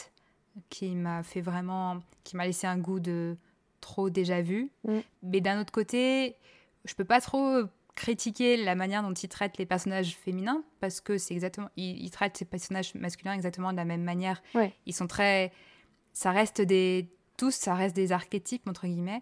[0.69, 1.99] qui m'a fait vraiment.
[2.23, 3.37] qui m'a laissé un goût de
[3.81, 4.71] trop déjà vu.
[4.87, 4.99] Mm.
[5.23, 6.35] Mais d'un autre côté,
[6.85, 7.63] je peux pas trop
[7.95, 12.37] critiquer la manière dont il traite les personnages féminins parce que c'est exactement il, traite
[12.37, 14.41] ces personnages masculins exactement de la même manière
[14.87, 15.51] ils sont très
[16.11, 17.07] ça reste des
[17.37, 19.21] tous ça reste des archétypes entre guillemets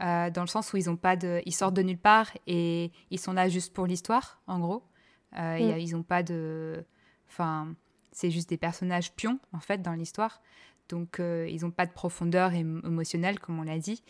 [0.00, 2.92] euh, dans le sens où ils ont pas de ils sortent de nulle part et
[3.10, 4.84] ils sont là juste pour l'histoire en gros
[5.36, 5.80] euh, mm.
[5.80, 6.84] ils ont pas de
[7.32, 7.74] enfin
[8.12, 10.42] c'est juste des personnages pions en fait dans l'histoire
[10.88, 14.02] donc euh, ils n'ont pas de profondeur émotionnelle comme on l'a dit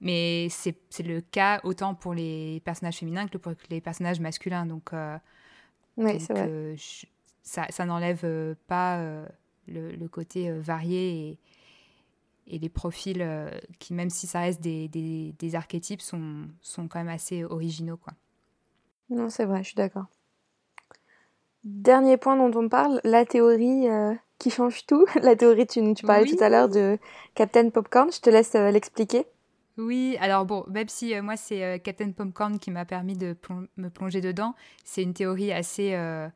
[0.00, 4.66] mais c'est le cas autant pour les personnages féminins que pour les personnages masculins.
[4.66, 5.16] Donc, euh,
[5.96, 6.48] oui, vrai.
[6.48, 6.76] Euh,
[7.44, 9.00] ça, ça n'enlève pas
[9.68, 11.38] le, le, côté varié et,
[12.48, 13.24] et, les profils
[13.78, 17.96] qui, même si ça reste des, des, des, archétypes, sont, sont quand même assez originaux.
[17.96, 18.14] Quoi.
[19.08, 20.06] Non, c'est vrai, je suis d'accord.
[21.64, 23.86] Dernier point dont on parle, la théorie
[24.38, 25.06] qui change tout.
[25.22, 26.98] La théorie, tu, tu parlais tout à l'heure de
[27.34, 28.10] Captain Popcorn.
[28.10, 29.26] Je te laisse l'expliquer.
[29.78, 33.34] Oui, alors bon, même si euh, moi c'est euh, Captain Popcorn qui m'a permis de
[33.76, 34.54] me plonger dedans,
[34.84, 36.28] c'est une théorie assez euh,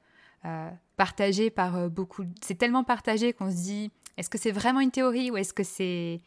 [0.97, 2.24] partagée par beaucoup.
[2.41, 5.64] C'est tellement partagé qu'on se dit, est-ce que c'est vraiment une théorie ou est-ce que
[5.64, 6.20] c'est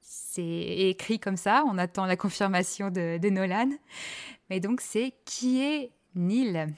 [0.00, 1.64] c'est écrit comme ça?
[1.68, 3.70] On attend la confirmation de, de Nolan.
[4.48, 6.74] Mais donc c'est qui est Neil?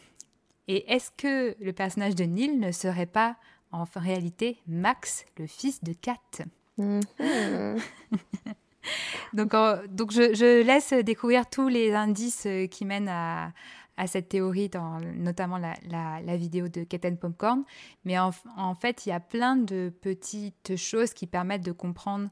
[0.68, 3.36] Et est-ce que le personnage de Neil ne serait pas
[3.70, 6.18] en réalité Max, le fils de Kat?
[6.78, 7.80] Mm-hmm.
[9.32, 9.52] donc,
[9.90, 13.52] donc je, laisse découvrir tous les indices qui mènent à,
[13.96, 17.64] à cette théorie, dans notamment la, la, vidéo de Keten Popcorn.
[18.04, 22.28] Mais en, en, fait, il y a plein de petites choses qui permettent de comprendre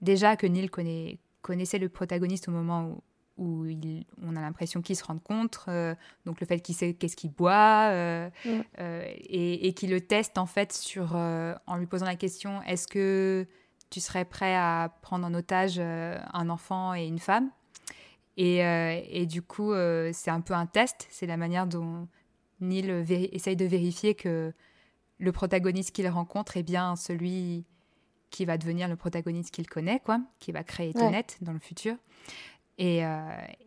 [0.00, 3.02] déjà que Neil connaît, connaissait le protagoniste au moment où,
[3.38, 5.94] où il, on a l'impression qu'il se rend compte, euh,
[6.26, 8.60] donc le fait qu'il sait qu'est-ce qu'il boit, euh, mm.
[8.80, 13.46] et, et qu'il le teste en fait sur, en lui posant la question est-ce que
[13.90, 17.50] tu serais prêt à prendre en otage euh, un enfant et une femme?
[18.36, 21.06] Et, euh, et du coup, euh, c'est un peu un test.
[21.10, 22.06] C'est la manière dont
[22.60, 22.90] Neil
[23.32, 24.52] essaye de vérifier que
[25.18, 27.64] le protagoniste qu'il rencontre est bien celui
[28.30, 31.96] qui va devenir le protagoniste qu'il connaît, quoi, qui va créer Tenet dans le futur.
[32.78, 33.02] Et,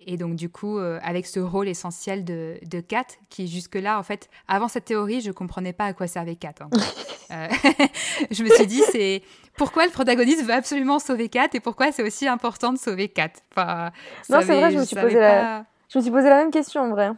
[0.08, 4.30] et, donc, du coup, avec ce rôle essentiel de, de Kat, qui jusque-là, en fait,
[4.48, 6.56] avant cette théorie, je ne comprenais pas à quoi servait Kat.
[6.62, 6.70] Hein.
[8.32, 9.22] je me suis dit, c'est
[9.58, 13.32] pourquoi le protagoniste veut absolument sauver Kat et pourquoi c'est aussi important de sauver Kat?
[13.52, 13.92] Enfin,
[14.30, 15.66] non, c'est vrai, je me, suis posé la...
[15.90, 17.12] je me suis posé la même question en vrai.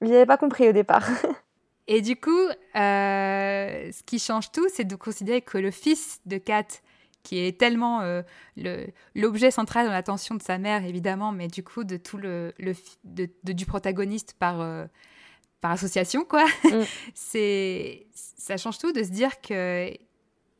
[0.00, 1.06] Je n'avais pas compris au départ.
[1.86, 2.30] et du coup,
[2.76, 6.66] euh, ce qui change tout, c'est de considérer que le fils de Kat,
[7.22, 8.22] qui est tellement euh,
[9.14, 12.74] l'objet central dans l'attention de sa mère, évidemment, mais du coup, de tout le, le
[13.04, 14.60] de, du protagoniste par.
[14.60, 14.86] Euh,
[15.60, 16.44] par association, quoi.
[16.64, 16.82] Mm.
[17.14, 19.88] c'est ça change tout de se dire que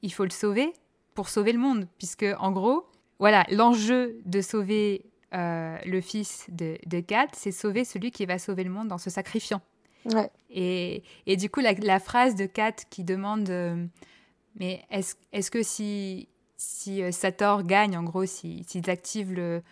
[0.00, 0.72] il faut le sauver
[1.14, 2.86] pour sauver le monde, puisque en gros,
[3.18, 5.04] voilà, l'enjeu de sauver
[5.34, 8.98] euh, le fils de, de Kat, c'est sauver celui qui va sauver le monde en
[8.98, 9.60] se sacrifiant.
[10.50, 13.50] Et, et, du coup, la, phrase de Kat qui demande
[14.54, 16.28] Mais est-ce est que si,
[16.62, 19.62] si euh, Sator gagne, en gros, s'ils si, activent le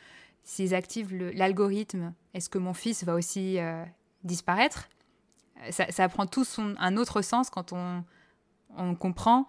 [0.42, 3.58] s'ils activent l'algorithme, est-ce que mon fils va aussi
[4.24, 4.88] disparaître?
[5.70, 8.02] Ça, ça, prend tout son, un autre sens quand on,
[8.76, 9.46] on comprend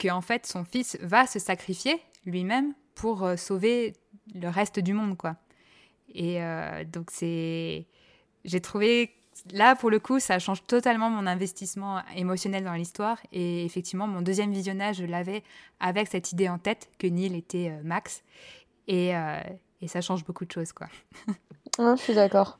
[0.00, 3.94] qu'en fait son fils va se sacrifier lui-même pour euh, sauver
[4.34, 5.36] le reste du monde quoi.
[6.14, 7.86] Et euh, donc c'est
[8.44, 9.14] j'ai trouvé
[9.52, 14.22] là pour le coup ça change totalement mon investissement émotionnel dans l'histoire et effectivement mon
[14.22, 15.42] deuxième visionnage je l'avais
[15.80, 18.22] avec cette idée en tête que Neil était euh, Max
[18.88, 19.12] et,
[19.80, 20.88] et, ça change beaucoup de choses quoi.
[21.78, 22.58] je suis d'accord.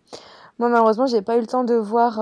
[0.58, 2.20] Moi malheureusement j'ai pas eu le temps de voir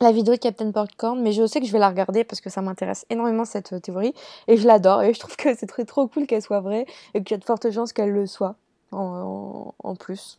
[0.00, 2.50] la vidéo de Captain Popcorn, mais je sais que je vais la regarder parce que
[2.50, 4.14] ça m'intéresse énormément cette euh, théorie
[4.46, 7.22] et je l'adore et je trouve que c'est très trop cool qu'elle soit vraie et
[7.22, 8.56] qu'il y a de fortes chances qu'elle le soit
[8.92, 10.38] en, en, plus.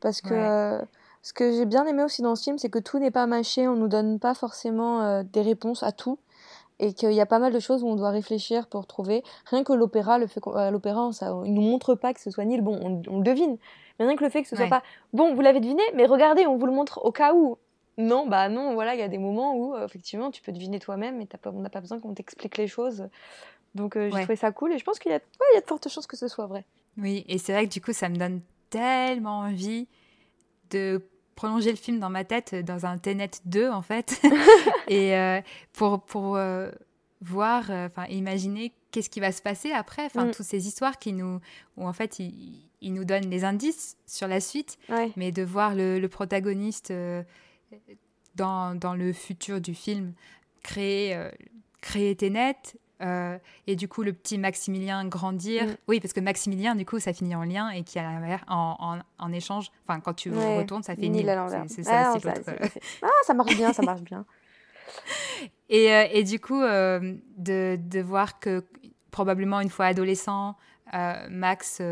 [0.00, 0.78] Parce que euh,
[1.26, 3.66] Ce que j'ai bien aimé aussi dans ce film, c'est que tout n'est pas mâché,
[3.66, 6.20] on nous donne pas forcément euh, des réponses à tout
[6.78, 9.24] et qu'il y a pas mal de choses où on doit réfléchir pour trouver.
[9.46, 12.44] Rien que l'opéra, le fait euh, l'opéra, ça, il nous montre pas que ce soit
[12.44, 13.58] ni le bon, on, le devine.
[13.98, 16.46] Mais rien que le fait que ce soit pas bon, vous l'avez deviné, mais regardez,
[16.46, 17.58] on vous le montre au cas où.
[17.98, 20.78] Non, bah non, voilà, il y a des moments où euh, effectivement tu peux deviner
[20.78, 23.08] toi-même et pas, on n'a pas besoin qu'on t'explique les choses.
[23.74, 25.60] Donc euh, j'ai trouvé ça cool et je pense qu'il y, a, il y a
[25.60, 26.64] de fortes chances que ce soit vrai.
[26.98, 29.88] Oui, et c'est vrai que du coup ça me donne tellement envie
[30.70, 31.02] de
[31.36, 34.20] prolonger le film dans ma tête dans un Tenet 2 en fait.
[34.88, 35.40] Et euh,
[35.72, 36.38] pour pour
[37.20, 40.30] voir enfin imaginer qu'est-ce qui va se passer après enfin mm.
[40.32, 41.40] toutes ces histoires qui nous
[41.76, 44.78] où en fait ils, nous donnent des indices sur la suite.
[45.16, 46.92] Mais de voir le, le protagoniste
[48.36, 50.12] dans, dans, le futur du film,
[50.62, 51.30] créer, euh,
[51.80, 52.56] créer Ténet,
[53.02, 55.64] euh, et du coup le petit Maximilien grandir.
[55.64, 55.76] Mm.
[55.88, 58.98] Oui, parce que Maximilien, du coup, ça finit en lien et qui a en, en,
[59.18, 61.26] en, échange, enfin quand tu retournes, ça fait Nil.
[61.68, 62.34] C'est ça ah, ça,
[63.02, 64.24] ah, ça marche bien, ça marche bien.
[65.68, 67.16] et, euh, et, du coup, de,
[67.76, 68.64] de, voir que
[69.10, 70.56] probablement une fois adolescent,
[70.92, 71.82] Max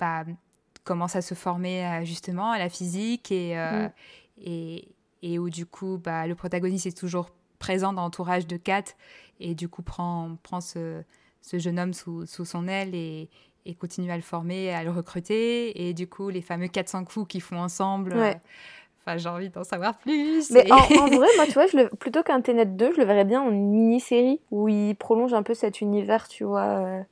[0.00, 0.24] bah,
[0.84, 3.90] commence à se former justement à la physique et, mm
[4.38, 4.88] et,
[5.22, 8.84] et où du coup bah, le protagoniste est toujours présent dans l'entourage de Kat
[9.40, 11.02] et du coup prend, prend ce,
[11.42, 13.28] ce jeune homme sous, sous son aile et,
[13.64, 15.86] et, continue à le former, à le recruter.
[15.86, 18.12] Et du coup, les fameux 400 coups qu'ils font ensemble.
[18.14, 18.32] Euh,
[19.00, 20.50] enfin, j'ai envie d'en savoir plus.
[20.50, 20.76] Mais en,
[21.06, 23.50] vrai, moi, tu vois, je le, plutôt qu'un Tenet 2, je le verrais bien en
[23.50, 26.64] mini-série où il prolonge un peu cet univers, tu vois.
[26.64, 27.02] Euh.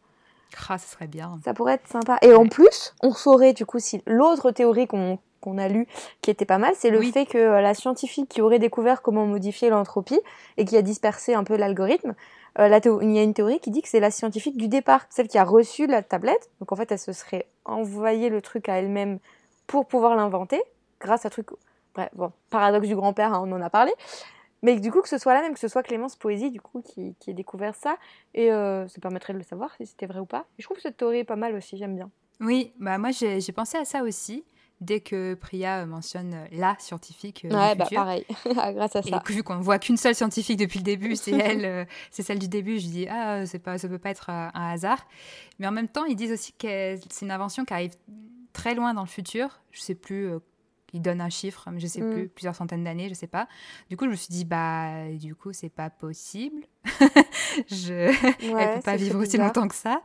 [0.68, 1.38] Ah, ça serait bien.
[1.44, 2.18] Ça pourrait être sympa.
[2.22, 5.86] Et en plus, on saurait, du coup, si l'autre théorie qu'on qu'on a lu
[6.22, 9.26] qui était pas mal, c'est le fait que euh, la scientifique qui aurait découvert comment
[9.26, 10.20] modifier l'entropie
[10.56, 12.14] et qui a dispersé un peu l'algorithme,
[12.58, 15.28] euh, il y a une théorie qui dit que c'est la scientifique du départ, celle
[15.28, 16.50] qui a reçu la tablette.
[16.60, 19.18] Donc en fait, elle se serait envoyé le truc à elle-même
[19.66, 20.62] pour pouvoir l'inventer
[21.00, 21.48] grâce à truc.
[21.94, 23.92] Bref, bon, paradoxe du grand-père, hein, on en a parlé.
[24.62, 26.80] Mais du coup, que ce soit la même, que ce soit Clémence Poésie, du coup,
[26.80, 27.98] qui, qui ait découvert ça.
[28.32, 30.46] Et euh, ça permettrait de le savoir si c'était vrai ou pas.
[30.58, 32.10] Et je trouve cette théorie est pas mal aussi, j'aime bien.
[32.40, 34.44] Oui, bah moi j'ai pensé à ça aussi
[34.80, 37.44] dès que Priya mentionne la scientifique.
[37.44, 38.24] Euh, ouais, bah pareil,
[38.56, 39.22] ah, grâce à ça.
[39.28, 42.22] Et vu qu'on ne voit qu'une seule scientifique depuis le début, c'est elle, euh, c'est
[42.22, 45.06] celle du début, je dis, ah, pas, ça peut pas être euh, un hasard.
[45.58, 47.94] Mais en même temps, ils disent aussi que c'est une invention qui arrive
[48.52, 49.60] très loin dans le futur.
[49.70, 50.30] Je sais plus.
[50.92, 52.12] ils donnent un chiffre, mais je sais mm.
[52.12, 53.48] plus, plusieurs centaines d'années, je sais pas.
[53.90, 56.66] Du coup, je me suis dit, bah, du coup, c'est pas possible.
[57.70, 58.12] je...
[58.42, 60.02] Elle peut pas vivre aussi longtemps que ça.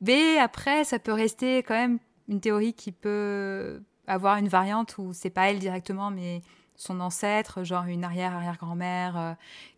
[0.00, 1.98] Mais après, ça peut rester quand même
[2.28, 6.42] une théorie qui peut avoir une variante où c'est pas elle directement, mais
[6.78, 9.32] son ancêtre, genre une arrière-arrière-grand-mère euh,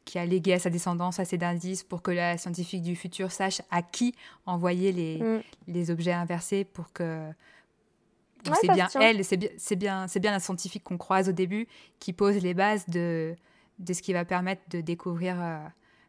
[0.04, 3.62] qui a légué à sa descendance assez d'indices pour que la scientifique du futur sache
[3.70, 5.42] à qui envoyer les, mm.
[5.68, 7.30] les objets inversés pour que
[8.60, 11.66] c'est bien elle, c'est bien, c'est bien, bien la scientifique qu'on croise au début
[11.98, 13.34] qui pose les bases de,
[13.78, 15.58] de ce qui va permettre de découvrir euh,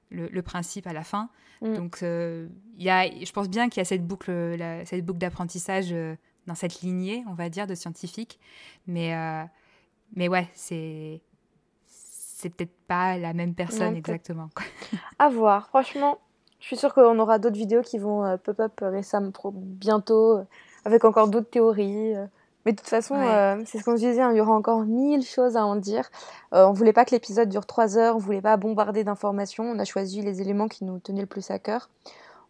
[0.10, 1.30] le, principe à la fin.
[1.62, 1.74] Mm.
[1.74, 5.20] Donc, euh, il y a, je pense bien qu'il y a cette boucle, cette boucle
[5.20, 5.96] d'apprentissage
[6.48, 8.40] dans cette lignée, on va dire, de scientifiques.
[8.88, 9.44] Mais, euh,
[10.16, 11.22] mais ouais, c'est
[11.86, 14.50] c'est peut-être pas la même personne exactement.
[15.20, 15.68] à voir.
[15.68, 16.18] Franchement,
[16.60, 20.44] je suis sûre qu'on aura d'autres vidéos qui vont euh, pop-up récemment, bientôt, euh,
[20.84, 22.16] avec encore d'autres théories.
[22.66, 23.16] Mais de toute façon,
[23.66, 26.10] c'est ce qu'on se disait, hein, il y aura encore mille choses à en dire.
[26.52, 29.64] on voulait pas que l'épisode dure trois heures, on voulait pas bombarder d'informations.
[29.64, 31.90] On a choisi les éléments qui nous tenaient le plus à cœur.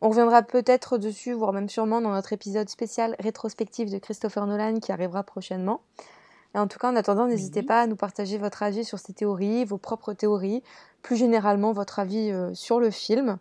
[0.01, 4.79] On reviendra peut-être dessus, voire même sûrement dans notre épisode spécial rétrospectif de Christopher Nolan
[4.79, 5.81] qui arrivera prochainement.
[6.55, 9.13] Et en tout cas, en attendant, n'hésitez pas à nous partager votre avis sur ces
[9.13, 10.63] théories, vos propres théories,
[11.03, 13.37] plus généralement votre avis euh, sur le film.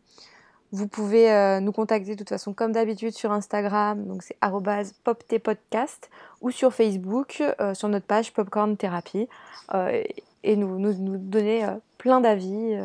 [0.70, 4.36] Vous pouvez euh, nous contacter de toute façon comme d'habitude sur Instagram, donc c'est
[5.02, 6.10] poptpodcast,
[6.42, 9.28] ou sur Facebook, euh, sur notre page Popcorn Therapy,
[10.42, 11.66] et nous, nous, nous donner
[11.98, 12.76] plein d'avis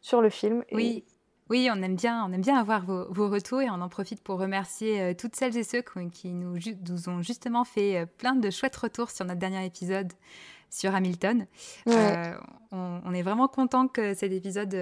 [0.00, 0.62] sur le film.
[0.72, 1.04] Oui.
[1.48, 4.38] Oui, on aime bien, on aime bien avoir vos, retours et on en profite pour
[4.38, 5.82] remercier euh, toutes celles et ceux
[6.12, 10.12] qui, nous, nous, ont justement fait euh, plein de chouettes retours sur notre dernier épisode
[10.70, 11.46] sur Hamilton.
[11.86, 12.34] Euh,
[12.72, 14.74] on, est vraiment content que cet épisode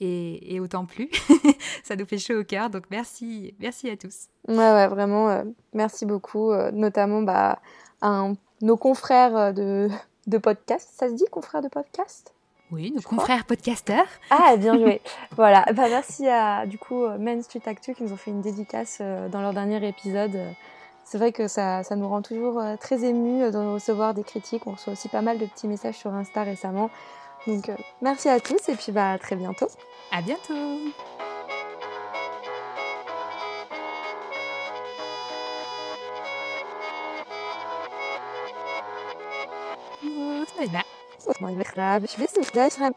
[0.00, 1.10] ait, autant plu.
[1.84, 4.28] Ça nous fait chaud au cœur, donc merci, merci à tous.
[4.48, 7.60] Ouais, ouais vraiment, merci beaucoup, notamment bah,
[8.00, 8.32] à
[8.62, 9.90] nos confrères de,
[10.26, 10.88] de podcast.
[10.94, 12.34] Ça se dit confrères de podcast?
[12.72, 14.06] Oui, nos confrères podcasteurs.
[14.30, 15.00] Ah, bien joué.
[15.36, 15.64] voilà.
[15.74, 19.28] Bah, merci à du coup Main Street Actu qui nous ont fait une dédicace euh,
[19.28, 20.38] dans leur dernier épisode.
[21.04, 24.66] C'est vrai que ça, ça, nous rend toujours euh, très émus de recevoir des critiques.
[24.66, 26.90] On reçoit aussi pas mal de petits messages sur Insta récemment.
[27.46, 29.68] Donc euh, merci à tous et puis bah, à très bientôt.
[30.10, 30.54] À bientôt.
[41.42, 42.94] moich grab ich nicht gleich rein.